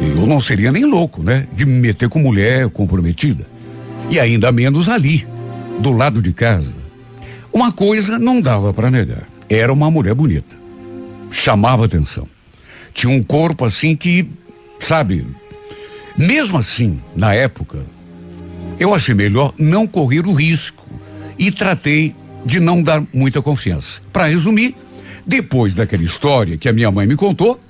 [0.00, 1.46] eu não seria nem louco, né?
[1.52, 3.46] De me meter com mulher comprometida.
[4.10, 5.26] E ainda menos ali,
[5.80, 6.74] do lado de casa.
[7.52, 9.26] Uma coisa não dava para negar.
[9.48, 10.56] Era uma mulher bonita.
[11.30, 12.24] Chamava atenção.
[12.92, 14.28] Tinha um corpo assim que,
[14.78, 15.26] sabe,
[16.16, 17.84] mesmo assim, na época,
[18.78, 20.84] eu achei melhor não correr o risco
[21.38, 24.00] e tratei de não dar muita confiança.
[24.12, 24.74] Para resumir,
[25.26, 27.60] depois daquela história que a minha mãe me contou,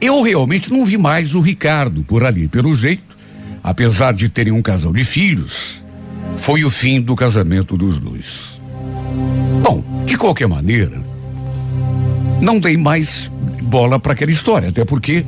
[0.00, 3.16] eu realmente não vi mais o Ricardo por ali, pelo jeito,
[3.62, 5.82] apesar de terem um casal de filhos,
[6.36, 8.60] foi o fim do casamento dos dois.
[9.62, 11.02] Bom, de qualquer maneira,
[12.40, 13.30] não dei mais
[13.62, 15.24] bola para aquela história, até porque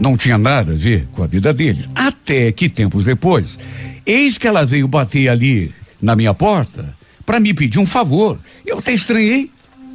[0.00, 1.88] não tinha nada a ver com a vida deles.
[1.94, 3.58] Até que tempos depois,
[4.06, 8.38] eis que ela veio bater ali na minha porta para me pedir um favor.
[8.64, 9.50] Eu até estranhei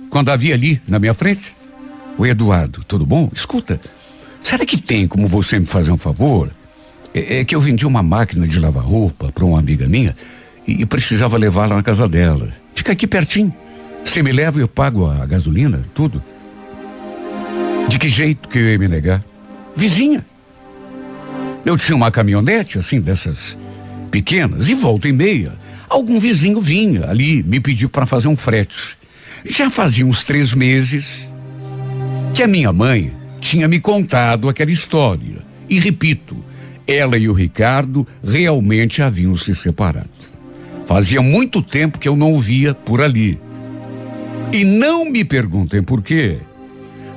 [0.10, 1.56] quando a vi ali na minha frente.
[2.17, 3.30] O Eduardo, tudo bom?
[3.34, 3.82] Escuta,
[4.43, 6.53] será que tem como você me fazer um favor?
[7.13, 10.15] É, é que eu vendi uma máquina de lavar roupa para uma amiga minha
[10.67, 12.49] e, e precisava levá-la na casa dela.
[12.73, 13.56] Fica aqui pertinho.
[14.03, 16.21] Você me leva e eu pago a gasolina, tudo.
[17.88, 19.23] De que jeito que eu ia me negar?
[19.75, 20.25] Vizinha.
[21.65, 23.58] Eu tinha uma caminhonete, assim, dessas
[24.12, 25.53] pequenas, e volta e meia.
[25.89, 28.97] Algum vizinho vinha ali me pedir para fazer um frete.
[29.45, 31.29] Já fazia uns três meses
[32.34, 35.45] que a minha mãe tinha me contado aquela história.
[35.69, 36.43] E repito,
[36.88, 40.10] ela e o Ricardo realmente haviam se separado.
[40.86, 43.39] Fazia muito tempo que eu não o via por ali.
[44.51, 46.38] E não me perguntem por quê,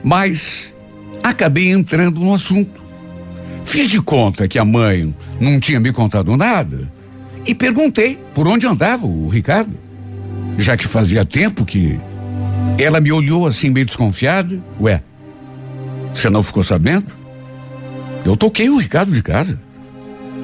[0.03, 0.77] mas
[1.23, 2.83] acabei entrando no assunto.
[3.65, 6.93] Fiz de conta que a mãe não tinha me contado nada
[7.45, 9.77] e perguntei por onde andava o Ricardo.
[10.59, 12.01] Já que fazia tempo que
[12.79, 14.63] ela me olhou assim meio desconfiada.
[14.81, 15.03] Ué,
[16.17, 17.07] você não ficou sabendo?
[18.25, 19.61] Eu toquei o Ricardo de casa.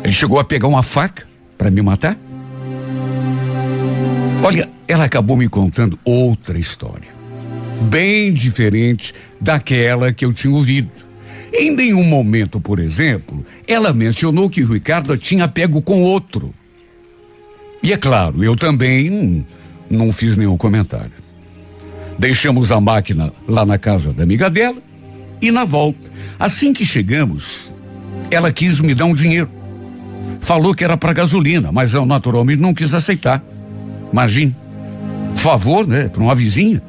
[0.04, 2.16] Ele chegou a pegar uma faca para me matar.
[4.44, 7.08] Olha, ela acabou me contando outra história,
[7.82, 10.90] bem diferente daquela que eu tinha ouvido.
[11.54, 16.52] Em nenhum momento, por exemplo, ela mencionou que o Ricardo tinha pego com outro.
[17.82, 19.46] E é claro, eu também
[19.88, 21.12] não fiz nenhum comentário.
[22.18, 24.91] Deixamos a máquina lá na casa da amiga dela
[25.42, 27.74] e na volta, assim que chegamos,
[28.30, 29.50] ela quis me dar um dinheiro.
[30.40, 33.42] Falou que era para gasolina, mas eu naturalmente não quis aceitar.
[34.12, 34.54] Imagine.
[35.34, 36.08] Favor, né?
[36.08, 36.80] Para uma vizinha.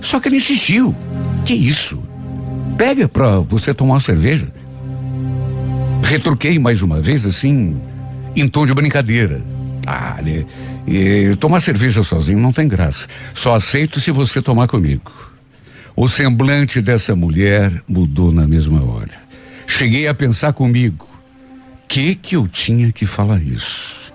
[0.00, 0.94] Só que ele insistiu.
[1.44, 2.00] Que isso?
[2.78, 4.52] Pega para você tomar uma cerveja.
[6.04, 7.80] Retruquei mais uma vez, assim,
[8.36, 9.42] em tom de brincadeira.
[9.86, 10.44] Ah, né?
[10.86, 13.08] E tomar cerveja sozinho não tem graça.
[13.34, 15.10] Só aceito se você tomar comigo.
[15.96, 19.12] O semblante dessa mulher mudou na mesma hora.
[19.66, 21.08] Cheguei a pensar comigo,
[21.88, 24.12] que que eu tinha que falar isso?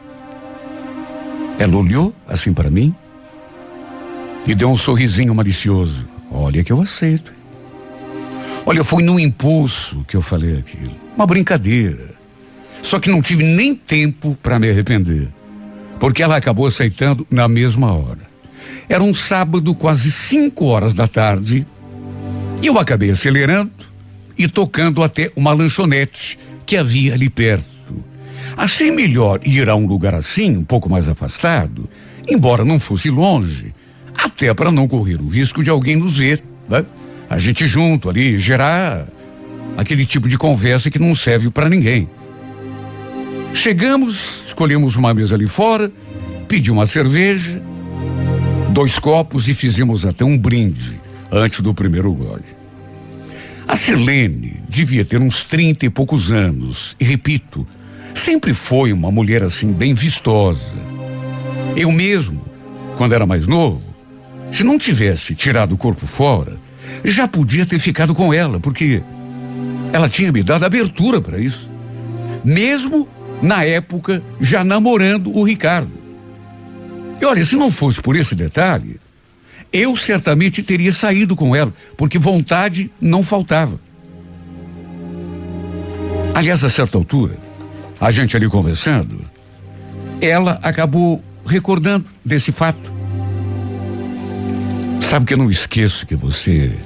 [1.60, 2.94] Ela olhou assim para mim
[4.48, 6.08] e deu um sorrisinho malicioso.
[6.32, 7.34] Olha que eu aceito.
[8.66, 10.96] Olha, foi num impulso que eu falei aquilo.
[11.16, 12.16] Uma brincadeira.
[12.82, 15.32] Só que não tive nem tempo para me arrepender
[16.00, 18.35] porque ela acabou aceitando na mesma hora.
[18.88, 21.66] Era um sábado, quase cinco horas da tarde,
[22.62, 23.72] e eu acabei acelerando
[24.38, 27.66] e tocando até uma lanchonete que havia ali perto.
[28.58, 31.90] Achei melhor ir a um lugar assim, um pouco mais afastado,
[32.28, 33.74] embora não fosse longe,
[34.18, 36.86] até para não correr o risco de alguém nos ver, né?
[37.30, 39.08] A gente junto ali, gerar
[39.78, 42.10] aquele tipo de conversa que não serve para ninguém.
[43.54, 45.92] Chegamos, escolhemos uma mesa ali fora,
[46.48, 47.62] pedi uma cerveja,
[48.76, 51.00] dois copos e fizemos até um brinde
[51.32, 52.44] antes do primeiro gole.
[53.66, 57.66] A Selene devia ter uns trinta e poucos anos, e repito,
[58.14, 60.74] sempre foi uma mulher assim bem vistosa.
[61.78, 62.42] Eu mesmo,
[62.98, 63.82] quando era mais novo,
[64.52, 66.60] se não tivesse tirado o corpo fora,
[67.02, 69.02] já podia ter ficado com ela, porque
[69.94, 71.72] ela tinha me dado abertura para isso.
[72.44, 73.08] Mesmo
[73.42, 76.05] na época, já namorando o Ricardo.
[77.22, 79.00] E olha, se não fosse por esse detalhe,
[79.72, 83.80] eu certamente teria saído com ela, porque vontade não faltava.
[86.34, 87.38] Aliás, a certa altura,
[88.00, 89.20] a gente ali conversando,
[90.22, 92.94] ela acabou recordando desse fato.
[95.02, 96.78] Sabe que eu não esqueço que você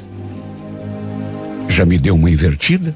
[1.67, 2.95] já me deu uma invertida?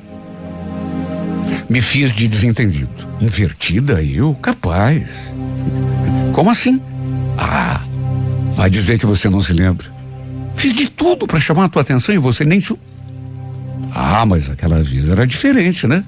[1.70, 2.92] Me fiz de desentendido.
[3.22, 4.36] Invertida eu?
[4.36, 5.34] Capaz.
[6.34, 6.82] Como assim?
[7.38, 7.84] Ah,
[8.56, 9.86] vai dizer que você não se lembra.
[10.56, 12.78] Fiz de tudo para chamar a tua atenção e você nem chu.
[13.94, 16.04] Ah, mas aquela vez era diferente, né?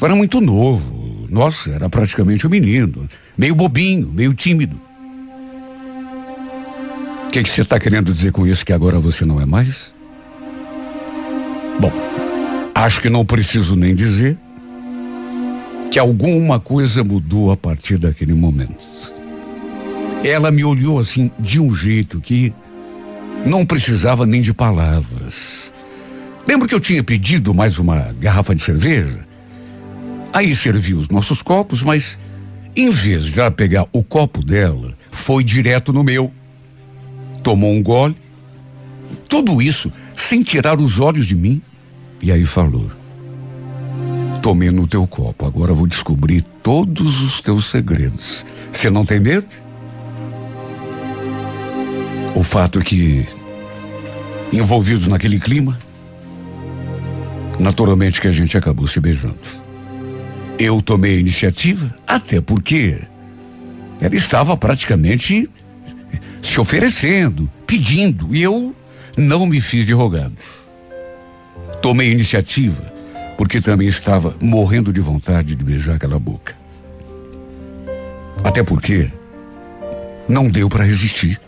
[0.00, 1.26] Eu era muito novo.
[1.30, 3.08] Nossa, era praticamente um menino.
[3.36, 4.80] Meio bobinho, meio tímido.
[7.24, 9.92] O que você está querendo dizer com isso que agora você não é mais?
[11.78, 11.92] Bom,
[12.74, 14.38] acho que não preciso nem dizer
[15.90, 18.95] que alguma coisa mudou a partir daquele momento.
[20.26, 22.52] Ela me olhou assim de um jeito que
[23.44, 25.72] não precisava nem de palavras.
[26.48, 29.24] Lembro que eu tinha pedido mais uma garrafa de cerveja?
[30.32, 32.18] Aí servi os nossos copos, mas
[32.74, 36.32] em vez de ela pegar o copo dela, foi direto no meu.
[37.44, 38.16] Tomou um gole.
[39.28, 41.62] Tudo isso sem tirar os olhos de mim.
[42.20, 42.90] E aí falou:
[44.42, 48.44] Tomei no teu copo, agora vou descobrir todos os teus segredos.
[48.72, 49.65] Você não tem medo?
[52.36, 53.26] O fato é que,
[54.52, 55.76] envolvidos naquele clima,
[57.58, 59.38] naturalmente que a gente acabou se beijando.
[60.58, 63.00] Eu tomei a iniciativa, até porque
[64.02, 65.48] ela estava praticamente
[66.42, 68.76] se oferecendo, pedindo, e eu
[69.16, 70.36] não me fiz de rogado.
[71.80, 72.92] Tomei a iniciativa
[73.38, 76.54] porque também estava morrendo de vontade de beijar aquela boca.
[78.44, 79.10] Até porque
[80.28, 81.40] não deu para resistir.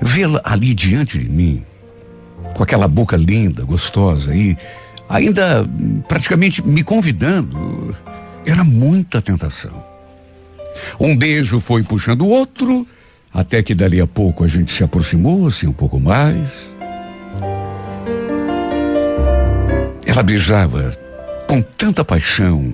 [0.00, 1.64] Vê-la ali diante de mim,
[2.54, 4.56] com aquela boca linda, gostosa e
[5.08, 5.68] ainda
[6.08, 7.94] praticamente me convidando,
[8.46, 9.84] era muita tentação.
[10.98, 12.86] Um beijo foi puxando o outro,
[13.32, 16.72] até que dali a pouco a gente se aproximou assim um pouco mais.
[20.06, 20.96] Ela beijava
[21.48, 22.72] com tanta paixão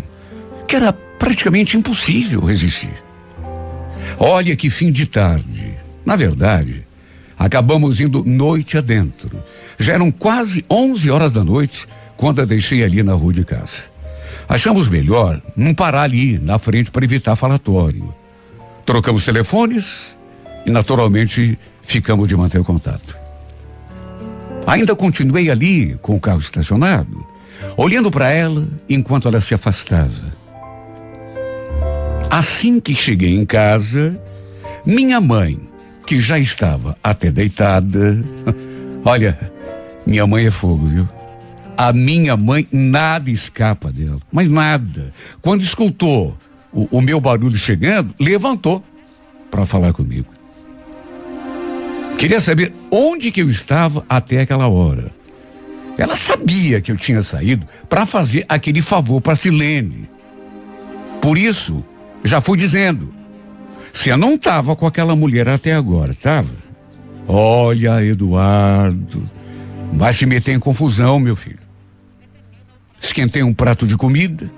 [0.67, 2.93] que era praticamente impossível resistir.
[4.19, 5.77] Olha que fim de tarde.
[6.05, 6.85] Na verdade,
[7.39, 9.43] acabamos indo noite adentro.
[9.79, 11.87] Já eram quase 11 horas da noite
[12.17, 13.99] quando a deixei ali na rua de casa.
[14.49, 18.15] Achamos melhor não parar ali na frente para evitar falatório.
[18.85, 20.19] Trocamos telefones
[20.67, 23.17] e naturalmente ficamos de manter o contato.
[24.67, 27.25] Ainda continuei ali com o carro estacionado,
[27.77, 30.37] olhando para ela enquanto ela se afastava.
[32.31, 34.21] Assim que cheguei em casa,
[34.85, 35.68] minha mãe,
[36.09, 38.25] que já estava até deitada,
[39.05, 39.39] olha,
[40.07, 41.07] minha mãe é fogo, viu?
[41.77, 45.13] A minha mãe, nada escapa dela, mas nada.
[45.43, 46.35] Quando escutou
[46.73, 48.83] o, o meu barulho chegando, levantou
[49.51, 50.29] para falar comigo.
[52.17, 55.13] Queria saber onde que eu estava até aquela hora.
[55.99, 60.09] Ela sabia que eu tinha saído para fazer aquele favor para Silene.
[61.21, 61.85] Por isso,
[62.25, 63.18] já fui dizendo.
[64.07, 66.49] Eu não estava com aquela mulher até agora, estava?
[67.27, 69.29] Olha, Eduardo,
[69.93, 71.59] vai se meter em confusão, meu filho.
[73.01, 74.51] Esquentei um prato de comida.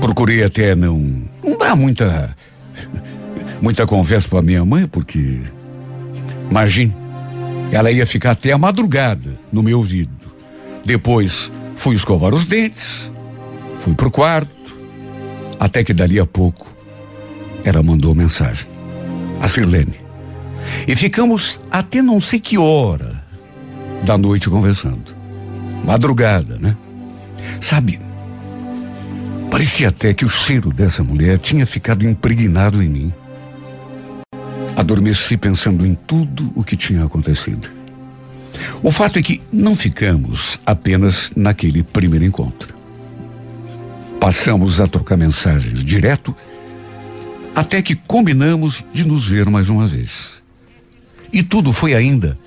[0.00, 2.36] Procurei até não, não dar muita
[3.60, 5.40] muita conversa para minha mãe, porque
[6.48, 6.94] imagine,
[7.72, 10.12] ela ia ficar até a madrugada no meu ouvido.
[10.84, 13.12] Depois fui escovar os dentes,
[13.80, 14.50] fui pro quarto,
[15.58, 16.77] até que dali a pouco
[17.68, 18.66] ela mandou mensagem.
[19.40, 20.00] A Silene.
[20.86, 23.22] E ficamos até não sei que hora
[24.04, 25.16] da noite conversando.
[25.84, 26.76] Madrugada, né?
[27.60, 28.00] Sabe,
[29.50, 33.12] parecia até que o cheiro dessa mulher tinha ficado impregnado em mim.
[34.76, 37.68] Adormeci pensando em tudo o que tinha acontecido.
[38.82, 42.74] O fato é que não ficamos apenas naquele primeiro encontro.
[44.20, 46.34] Passamos a trocar mensagens direto
[47.58, 50.44] até que combinamos de nos ver mais uma vez.
[51.32, 52.38] E tudo foi ainda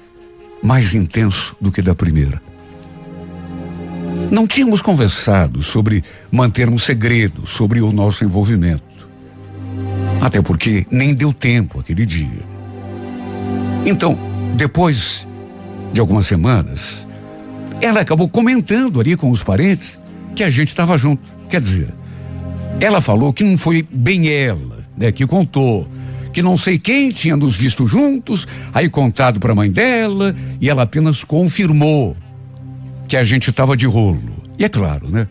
[0.63, 2.41] mais intenso do que da primeira.
[4.31, 6.01] Não tínhamos conversado sobre
[6.31, 9.09] mantermos segredo sobre o nosso envolvimento.
[10.21, 12.45] Até porque nem deu tempo aquele dia.
[13.85, 14.17] Então,
[14.55, 15.27] depois
[15.91, 17.05] de algumas semanas,
[17.81, 19.99] ela acabou comentando ali com os parentes
[20.33, 21.33] que a gente estava junto.
[21.49, 21.93] Quer dizer,
[22.79, 25.87] ela falou que não foi bem ela, né, que contou
[26.31, 30.69] que não sei quem tinha nos visto juntos, aí contado para a mãe dela, e
[30.69, 32.15] ela apenas confirmou
[33.07, 34.41] que a gente estava de rolo.
[34.57, 35.27] E é claro, né?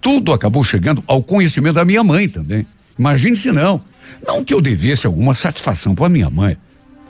[0.00, 2.66] Tudo acabou chegando ao conhecimento da minha mãe também.
[2.98, 3.82] Imagine se não.
[4.26, 6.56] Não que eu devesse alguma satisfação para minha mãe.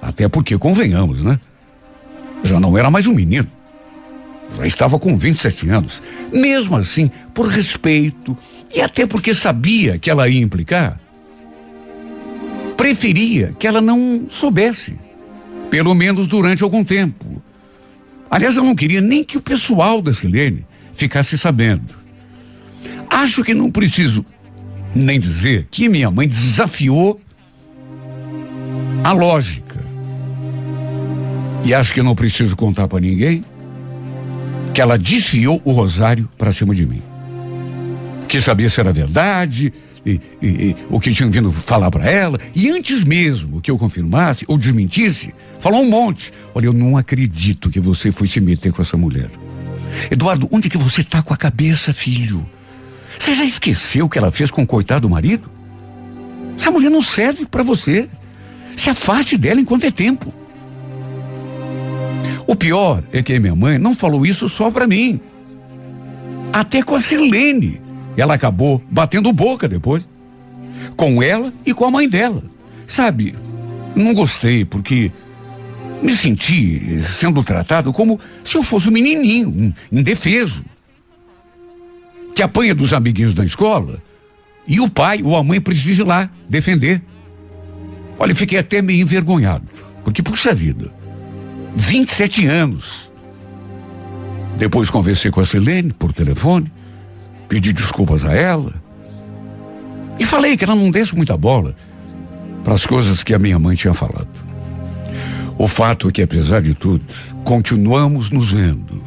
[0.03, 1.39] Até porque, convenhamos, né?
[2.43, 3.49] Já não era mais um menino.
[4.57, 6.03] Já estava com 27 anos.
[6.33, 8.37] Mesmo assim, por respeito
[8.75, 10.99] e até porque sabia que ela ia implicar,
[12.79, 14.97] preferia que ela não soubesse.
[15.68, 17.43] Pelo menos durante algum tempo.
[18.31, 20.64] Aliás, eu não queria nem que o pessoal da Silene
[20.95, 21.95] ficasse sabendo.
[23.11, 24.24] Acho que não preciso
[24.95, 27.20] nem dizer que minha mãe desafiou
[29.03, 29.85] a lógica.
[31.64, 33.45] E acho que não preciso contar para ninguém
[34.72, 37.03] que ela desfiou o rosário para cima de mim.
[38.29, 39.72] Quis saber se era verdade,
[40.09, 43.77] e, e, e, o que tinham vindo falar para ela, e antes mesmo que eu
[43.77, 46.33] confirmasse ou desmentisse, falou um monte.
[46.55, 49.31] Olha, eu não acredito que você foi se meter com essa mulher.
[50.11, 52.49] Eduardo, onde que você tá com a cabeça, filho?
[53.19, 55.51] Você já esqueceu o que ela fez com o coitado do marido?
[56.57, 58.09] Essa mulher não serve para você.
[58.77, 60.33] Se afaste dela enquanto é tempo.
[62.47, 65.21] O pior é que minha mãe não falou isso só para mim.
[66.53, 67.88] Até com a Silene.
[68.21, 70.07] Ela acabou batendo boca depois.
[70.97, 72.43] Com ela e com a mãe dela.
[72.87, 73.35] Sabe,
[73.95, 75.12] não gostei porque
[76.03, 80.64] me senti sendo tratado como se eu fosse um menininho, um indefeso.
[82.35, 84.03] Que apanha dos amiguinhos da escola
[84.66, 87.03] e o pai ou a mãe precisa ir lá defender.
[88.19, 89.66] Olha, fiquei até meio envergonhado.
[90.05, 90.93] Porque, puxa vida,
[91.75, 93.11] 27 anos.
[94.57, 96.71] Depois conversei com a Selene por telefone,
[97.49, 98.73] pedi desculpas a ela
[100.19, 101.75] e falei que ela não desse muita bola
[102.65, 104.29] para as coisas que a minha mãe tinha falado.
[105.57, 107.05] O fato é que, apesar de tudo,
[107.45, 109.03] continuamos nos vendo.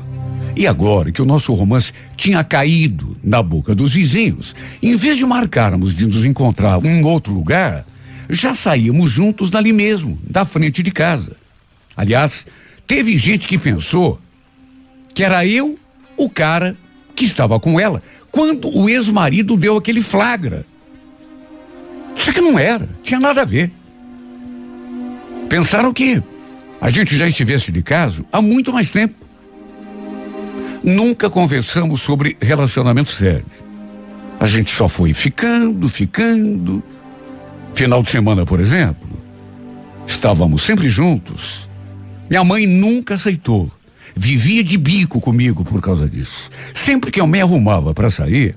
[0.56, 5.26] E agora que o nosso romance tinha caído na boca dos vizinhos, em vez de
[5.26, 7.86] marcarmos de nos encontrar em outro lugar,
[8.30, 11.36] já saímos juntos dali mesmo, da frente de casa.
[11.96, 12.46] Aliás,
[12.86, 14.20] teve gente que pensou
[15.14, 15.78] que era eu
[16.18, 16.76] o cara
[17.16, 20.66] que estava com ela quando o ex-marido deu aquele flagra.
[22.16, 23.72] Só que não era, tinha nada a ver.
[25.50, 26.24] Pensaram que
[26.80, 29.16] a gente já estivesse de caso há muito mais tempo.
[30.84, 33.46] Nunca conversamos sobre relacionamento sério.
[34.40, 36.84] A gente só foi ficando, ficando.
[37.74, 39.10] Final de semana, por exemplo,
[40.08, 41.70] estávamos sempre juntos.
[42.30, 43.72] Minha mãe nunca aceitou.
[44.16, 46.50] Vivia de bico comigo por causa disso.
[46.74, 48.56] Sempre que eu me arrumava para sair,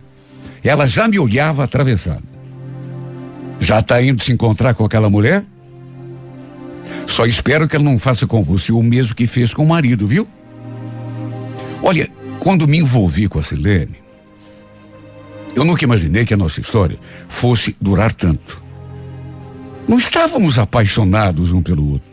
[0.62, 2.24] ela já me olhava atravessado.
[3.61, 5.44] Já está indo se encontrar com aquela mulher?
[7.07, 10.07] Só espero que ela não faça com você o mesmo que fez com o marido,
[10.07, 10.26] viu?
[11.82, 13.96] Olha, quando me envolvi com a Silene,
[15.55, 16.98] eu nunca imaginei que a nossa história
[17.28, 18.62] fosse durar tanto.
[19.86, 22.09] Não estávamos apaixonados um pelo outro.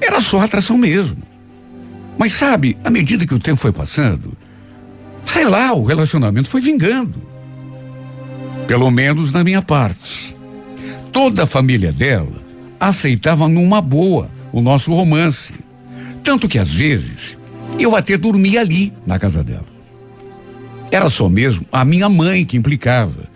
[0.00, 1.22] Era só atração mesmo.
[2.18, 4.36] Mas sabe, à medida que o tempo foi passando,
[5.24, 7.22] sei lá, o relacionamento foi vingando.
[8.66, 10.36] Pelo menos na minha parte.
[11.12, 12.42] Toda a família dela
[12.80, 15.52] aceitava numa boa o nosso romance.
[16.22, 17.36] Tanto que às vezes
[17.78, 19.66] eu até dormia ali na casa dela.
[20.90, 23.28] Era só mesmo a minha mãe que implicava,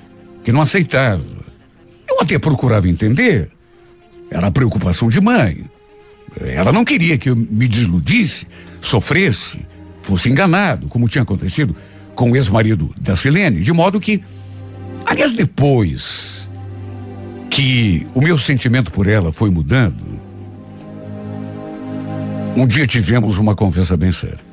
[0.42, 1.24] que não aceitava.
[2.08, 3.50] Eu até procurava entender.
[4.30, 5.64] Era preocupação de mãe.
[6.40, 8.46] Ela não queria que eu me desiludisse,
[8.80, 9.66] sofresse,
[10.02, 11.74] fosse enganado, como tinha acontecido
[12.14, 14.22] com o ex-marido da Silene, de modo que,
[15.04, 16.50] aliás, depois
[17.48, 20.20] que o meu sentimento por ela foi mudando,
[22.56, 24.50] um dia tivemos uma conversa bem séria.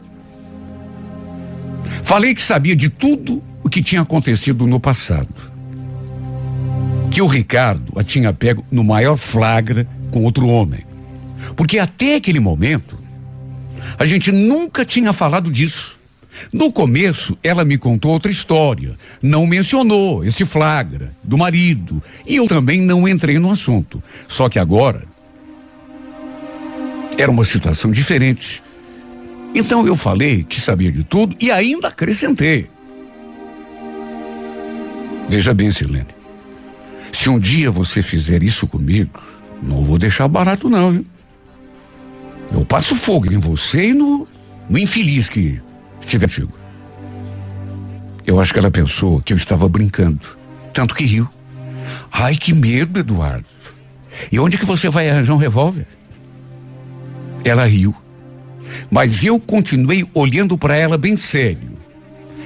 [2.03, 5.51] Falei que sabia de tudo o que tinha acontecido no passado.
[7.11, 10.85] Que o Ricardo a tinha pego no maior flagra com outro homem.
[11.55, 12.96] Porque até aquele momento,
[13.97, 15.97] a gente nunca tinha falado disso.
[16.53, 18.95] No começo, ela me contou outra história.
[19.21, 22.01] Não mencionou esse flagra do marido.
[22.25, 24.01] E eu também não entrei no assunto.
[24.27, 25.03] Só que agora,
[27.17, 28.61] era uma situação diferente.
[29.55, 32.69] Então eu falei que sabia de tudo e ainda acrescentei.
[35.27, 36.05] Veja bem, Silene.
[37.11, 39.21] Se um dia você fizer isso comigo,
[39.61, 41.05] não vou deixar barato, não, viu?
[42.51, 44.27] Eu passo fogo em você e no,
[44.69, 45.61] no infeliz que
[46.01, 46.53] estiver contigo.
[48.25, 50.27] Eu acho que ela pensou que eu estava brincando.
[50.73, 51.27] Tanto que riu.
[52.11, 53.45] Ai, que medo, Eduardo.
[54.31, 55.87] E onde que você vai arranjar um revólver?
[57.43, 57.95] Ela riu.
[58.91, 61.77] Mas eu continuei olhando para ela bem sério.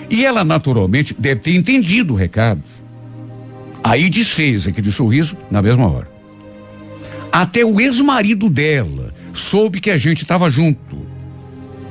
[0.10, 2.62] E ela, naturalmente, deve ter entendido o recado.
[3.84, 6.12] Aí desfez aquele sorriso na mesma hora.
[7.32, 9.11] Até o ex-marido dela
[9.42, 11.06] soube que a gente estava junto.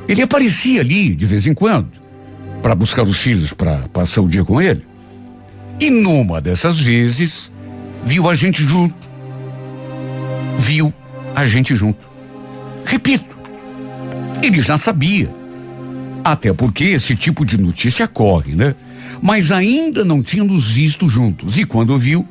[0.09, 1.91] Ele aparecia ali de vez em quando
[2.63, 4.85] para buscar os filhos para passar o dia com ele.
[5.79, 7.51] E numa dessas vezes
[8.05, 9.09] viu a gente junto.
[10.59, 10.93] Viu
[11.35, 12.09] a gente junto.
[12.85, 13.37] Repito,
[14.43, 15.33] ele já sabia.
[16.23, 18.75] Até porque esse tipo de notícia corre, né?
[19.23, 21.57] Mas ainda não tinha nos visto juntos.
[21.59, 22.27] E quando viu,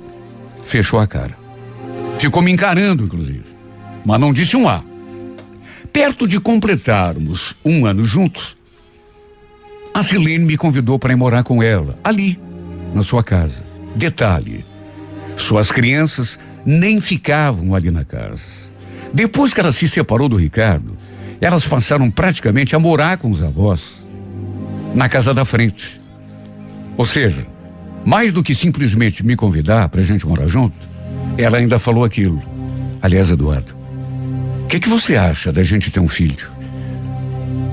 [0.64, 1.38] fechou a cara.
[2.18, 3.44] Ficou me encarando, inclusive.
[4.06, 4.84] Mas não disse um A.
[5.92, 8.56] Perto de completarmos um ano juntos,
[9.94, 12.40] a Silene me convidou para ir morar com ela, ali,
[12.94, 13.66] na sua casa.
[13.96, 14.66] Detalhe:
[15.36, 18.42] suas crianças nem ficavam ali na casa.
[19.14, 20.98] Depois que ela se separou do Ricardo,
[21.42, 24.08] elas passaram praticamente a morar com os avós,
[24.94, 26.00] na casa da frente.
[26.98, 27.48] Ou seja,
[28.06, 30.88] mais do que simplesmente me convidar para a gente morar junto,
[31.38, 32.42] ela ainda falou aquilo.
[33.02, 33.76] Aliás, Eduardo,
[34.70, 36.48] que, que você acha da gente ter um filho?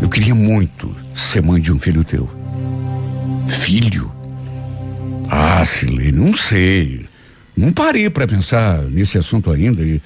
[0.00, 2.26] Eu queria muito ser mãe de um filho teu.
[3.46, 4.10] Filho?
[5.28, 7.06] Ah, Silene, não sei.
[7.54, 9.82] Não parei para pensar nesse assunto ainda.
[9.82, 10.00] E,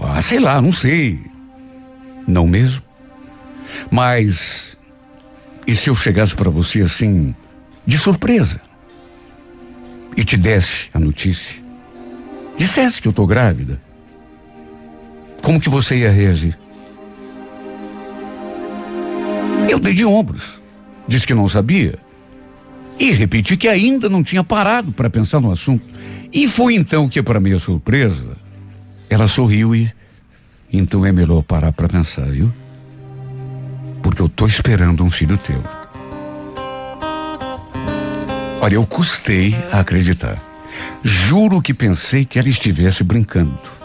[0.00, 1.20] ah, sei lá, não sei.
[2.26, 2.82] Não mesmo?
[3.88, 4.76] Mas
[5.64, 7.34] e se eu chegasse para você assim,
[7.84, 8.60] de surpresa,
[10.16, 11.62] e te desse a notícia?
[12.56, 13.80] Dissesse que eu tô grávida?
[15.46, 16.58] Como que você ia reagir?
[19.70, 20.60] Eu dei de ombros.
[21.06, 22.00] Disse que não sabia.
[22.98, 25.84] E repeti que ainda não tinha parado para pensar no assunto.
[26.32, 28.36] E foi então que, para minha surpresa,
[29.08, 29.88] ela sorriu e.
[30.72, 32.52] Então é melhor parar para pensar, viu?
[34.02, 35.62] Porque eu tô esperando um filho teu.
[38.60, 40.42] Olha, eu custei a acreditar.
[41.04, 43.75] Juro que pensei que ela estivesse brincando.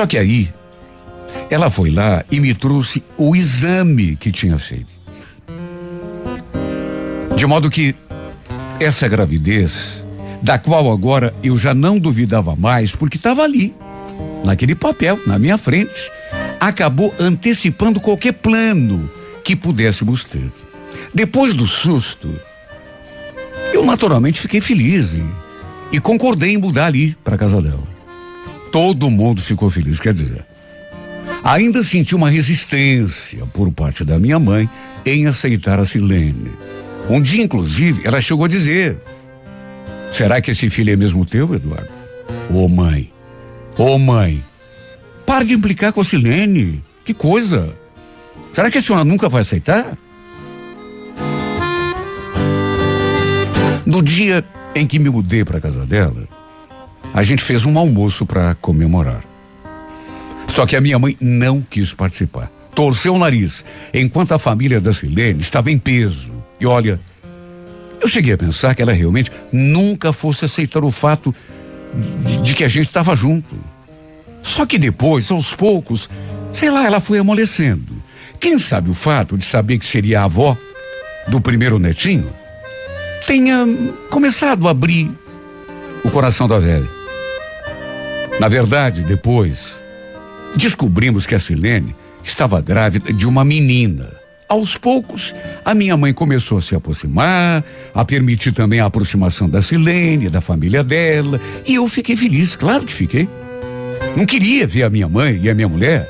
[0.00, 0.48] Só que aí,
[1.50, 4.90] ela foi lá e me trouxe o exame que tinha feito.
[7.36, 7.94] De modo que
[8.80, 10.06] essa gravidez,
[10.40, 13.74] da qual agora eu já não duvidava mais, porque estava ali,
[14.42, 16.10] naquele papel, na minha frente,
[16.58, 19.10] acabou antecipando qualquer plano
[19.44, 20.50] que pudéssemos ter.
[21.12, 22.34] Depois do susto,
[23.74, 25.24] eu naturalmente fiquei feliz e,
[25.92, 27.99] e concordei em mudar ali para casa dela.
[28.70, 30.44] Todo mundo ficou feliz, quer dizer.
[31.42, 34.68] Ainda senti uma resistência por parte da minha mãe
[35.04, 36.52] em aceitar a Silene.
[37.08, 38.98] Um dia, inclusive, ela chegou a dizer:
[40.12, 41.88] Será que esse filho é mesmo teu, Eduardo?
[42.50, 43.12] Ô oh, mãe,
[43.76, 44.44] ô oh, mãe,
[45.26, 46.82] para de implicar com a Silene.
[47.04, 47.76] Que coisa!
[48.52, 49.96] Será que a senhora nunca vai aceitar?
[53.86, 54.44] No dia
[54.74, 56.28] em que me mudei para casa dela,
[57.12, 59.22] a gente fez um almoço para comemorar.
[60.48, 62.50] Só que a minha mãe não quis participar.
[62.74, 66.32] Torceu o nariz, enquanto a família da Silene estava em peso.
[66.60, 67.00] E olha,
[68.00, 71.34] eu cheguei a pensar que ela realmente nunca fosse aceitar o fato
[72.24, 73.54] de, de que a gente estava junto.
[74.42, 76.08] Só que depois, aos poucos,
[76.52, 78.02] sei lá, ela foi amolecendo.
[78.38, 80.56] Quem sabe o fato de saber que seria a avó
[81.28, 82.32] do primeiro netinho
[83.26, 83.66] tenha
[84.08, 85.10] começado a abrir
[86.02, 86.99] o coração da velha.
[88.40, 89.82] Na verdade, depois,
[90.56, 94.08] descobrimos que a Silene estava grávida de uma menina.
[94.48, 97.62] Aos poucos, a minha mãe começou a se aproximar,
[97.94, 102.86] a permitir também a aproximação da Silene, da família dela, e eu fiquei feliz, claro
[102.86, 103.28] que fiquei.
[104.16, 106.08] Não queria ver a minha mãe e a minha mulher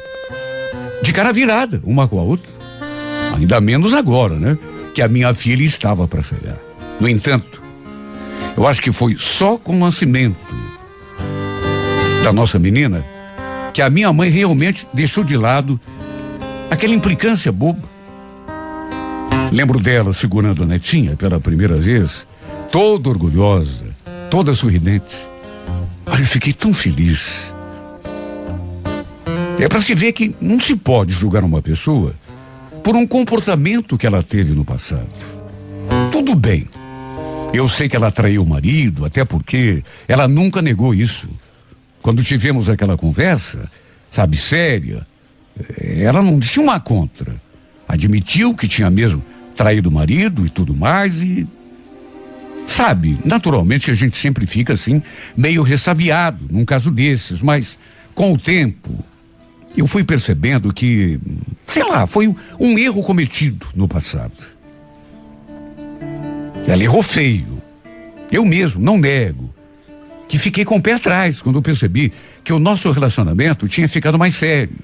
[1.02, 2.48] de cara virada, uma com a outra.
[3.34, 4.56] Ainda menos agora, né?
[4.94, 6.58] Que a minha filha estava para chegar.
[7.00, 7.60] No entanto,
[8.56, 10.69] eu acho que foi só com o nascimento
[12.22, 13.04] da nossa menina
[13.72, 15.80] que a minha mãe realmente deixou de lado
[16.70, 17.88] aquela implicância boba.
[19.52, 22.26] Lembro dela segurando a netinha pela primeira vez,
[22.70, 23.86] toda orgulhosa,
[24.30, 25.16] toda sorridente.
[26.06, 27.52] Olha, eu fiquei tão feliz.
[29.58, 32.14] É para se ver que não se pode julgar uma pessoa
[32.82, 35.08] por um comportamento que ela teve no passado.
[36.10, 36.66] Tudo bem,
[37.52, 41.28] eu sei que ela traiu o marido, até porque ela nunca negou isso.
[42.02, 43.70] Quando tivemos aquela conversa,
[44.10, 45.06] sabe, séria,
[45.58, 47.40] eh, ela não disse uma contra.
[47.86, 49.22] Admitiu que tinha mesmo
[49.54, 51.46] traído o marido e tudo mais e.
[52.66, 55.02] Sabe, naturalmente que a gente sempre fica assim,
[55.36, 57.76] meio ressabiado num caso desses, mas
[58.14, 59.04] com o tempo
[59.76, 61.18] eu fui percebendo que,
[61.66, 64.32] sei lá, foi um erro cometido no passado.
[66.66, 67.60] Ela errou feio.
[68.30, 69.52] Eu mesmo, não nego.
[70.30, 72.12] Que fiquei com o pé atrás quando percebi
[72.44, 74.76] que o nosso relacionamento tinha ficado mais sério.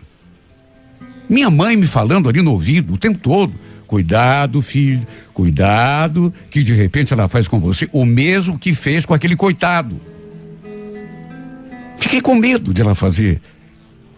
[1.29, 3.55] Minha mãe me falando ali no ouvido o tempo todo:
[3.87, 9.15] cuidado, filho, cuidado, que de repente ela faz com você o mesmo que fez com
[9.15, 10.01] aquele coitado.
[11.97, 13.41] Fiquei com medo de ela fazer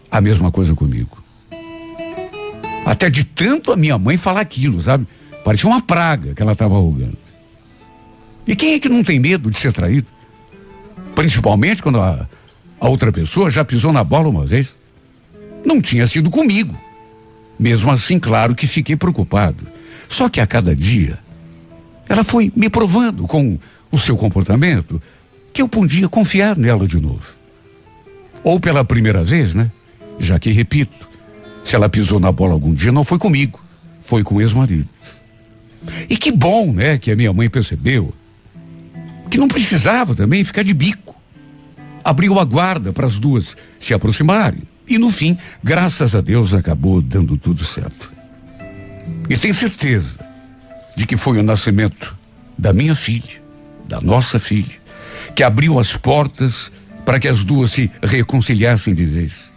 [0.09, 1.23] a mesma coisa comigo.
[2.87, 5.07] Até de tanto a minha mãe falar aquilo, sabe?
[5.45, 7.19] Parecia uma praga que ela estava rogando.
[8.47, 10.07] E quem é que não tem medo de ser traído?
[11.19, 12.25] Principalmente quando a,
[12.79, 14.77] a outra pessoa já pisou na bola uma vez.
[15.65, 16.79] Não tinha sido comigo.
[17.59, 19.67] Mesmo assim, claro que fiquei preocupado.
[20.07, 21.19] Só que a cada dia,
[22.07, 23.59] ela foi me provando com
[23.91, 25.01] o seu comportamento
[25.51, 27.25] que eu podia confiar nela de novo.
[28.41, 29.69] Ou pela primeira vez, né?
[30.19, 31.09] Já que, repito,
[31.65, 33.61] se ela pisou na bola algum dia, não foi comigo,
[34.01, 34.87] foi com o ex-marido.
[36.09, 38.13] E que bom, né, que a minha mãe percebeu
[39.29, 41.15] que não precisava também ficar de bico.
[42.03, 44.63] Abriu a guarda para as duas se aproximarem.
[44.87, 48.11] E no fim, graças a Deus, acabou dando tudo certo.
[49.29, 50.17] E tenho certeza
[50.95, 52.17] de que foi o nascimento
[52.57, 53.41] da minha filha,
[53.87, 54.79] da nossa filha,
[55.35, 56.71] que abriu as portas
[57.05, 59.53] para que as duas se reconciliassem de vez.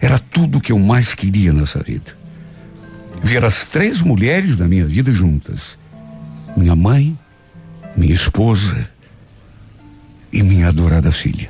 [0.00, 2.16] Era tudo o que eu mais queria nessa vida.
[3.22, 5.78] Ver as três mulheres da minha vida juntas.
[6.56, 7.18] Minha mãe,
[7.96, 8.88] minha esposa
[10.32, 11.48] e minha adorada filha.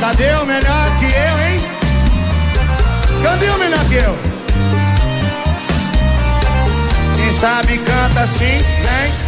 [0.00, 1.62] Cadê o melhor que eu, hein?
[3.22, 4.18] Cadê o melhor que eu?
[7.16, 9.23] Quem sabe canta assim, vem.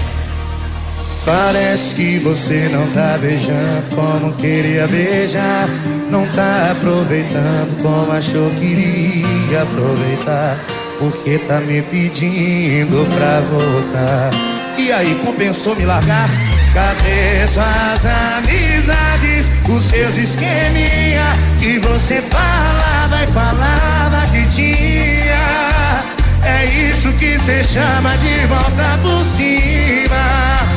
[1.26, 5.68] Parece que você não tá beijando como queria beijar.
[6.08, 10.56] Não tá aproveitando como achou que iria aproveitar.
[11.00, 14.30] Porque tá me pedindo pra voltar.
[14.78, 16.28] E aí, compensou me largar?
[16.72, 19.50] Cadê suas amizades?
[19.68, 21.24] Os seus esqueminha
[21.58, 26.04] que você falava e falava que tinha.
[26.44, 30.75] É isso que cê chama de volta por cima.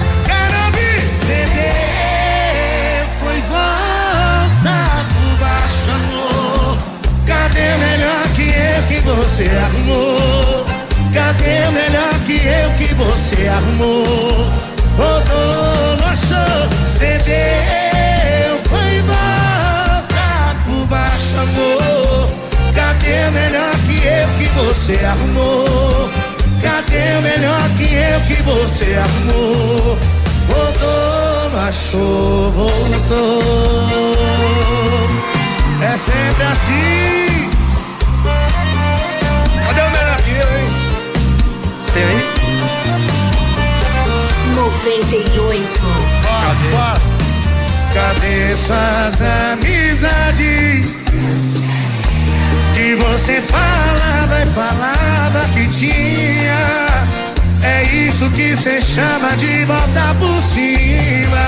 [7.60, 10.66] Cadê melhor que eu que você arrumou?
[11.14, 14.47] Cadê melhor que eu que você arrumou?
[14.95, 16.70] Rodou, achou?
[16.88, 17.30] CD
[18.64, 22.30] foi volta por baixo, amor.
[22.74, 26.10] Cadê melhor que eu que você arrumou?
[26.62, 29.97] Cadê melhor que eu que você arrumou?
[30.47, 33.43] Voltou, não achou, voltou.
[35.82, 37.29] É sempre assim.
[44.90, 45.80] 98.
[46.24, 46.80] Cadê?
[47.94, 49.22] Cadê suas
[49.52, 50.86] amizades?
[52.74, 57.06] Que você falava e falava que tinha.
[57.62, 61.46] É isso que cê chama de volta por cima.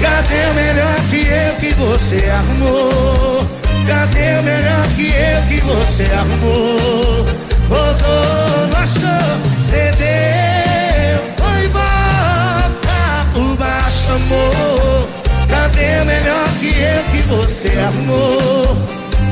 [0.00, 3.57] Cadê o melhor que eu que você arrumou?
[3.88, 7.24] Cadê o melhor que eu que você arrumou?
[7.70, 15.08] Rodou, não achou, cedeu, foi volta por baixo, amor.
[15.48, 18.76] Cadê o melhor que eu que você arrumou?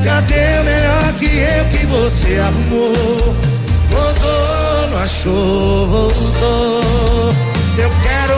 [0.03, 3.37] Cadê o melhor que eu que você arrumou?
[3.91, 7.35] Voltou, não achou, voltou.
[7.79, 8.37] Eu quero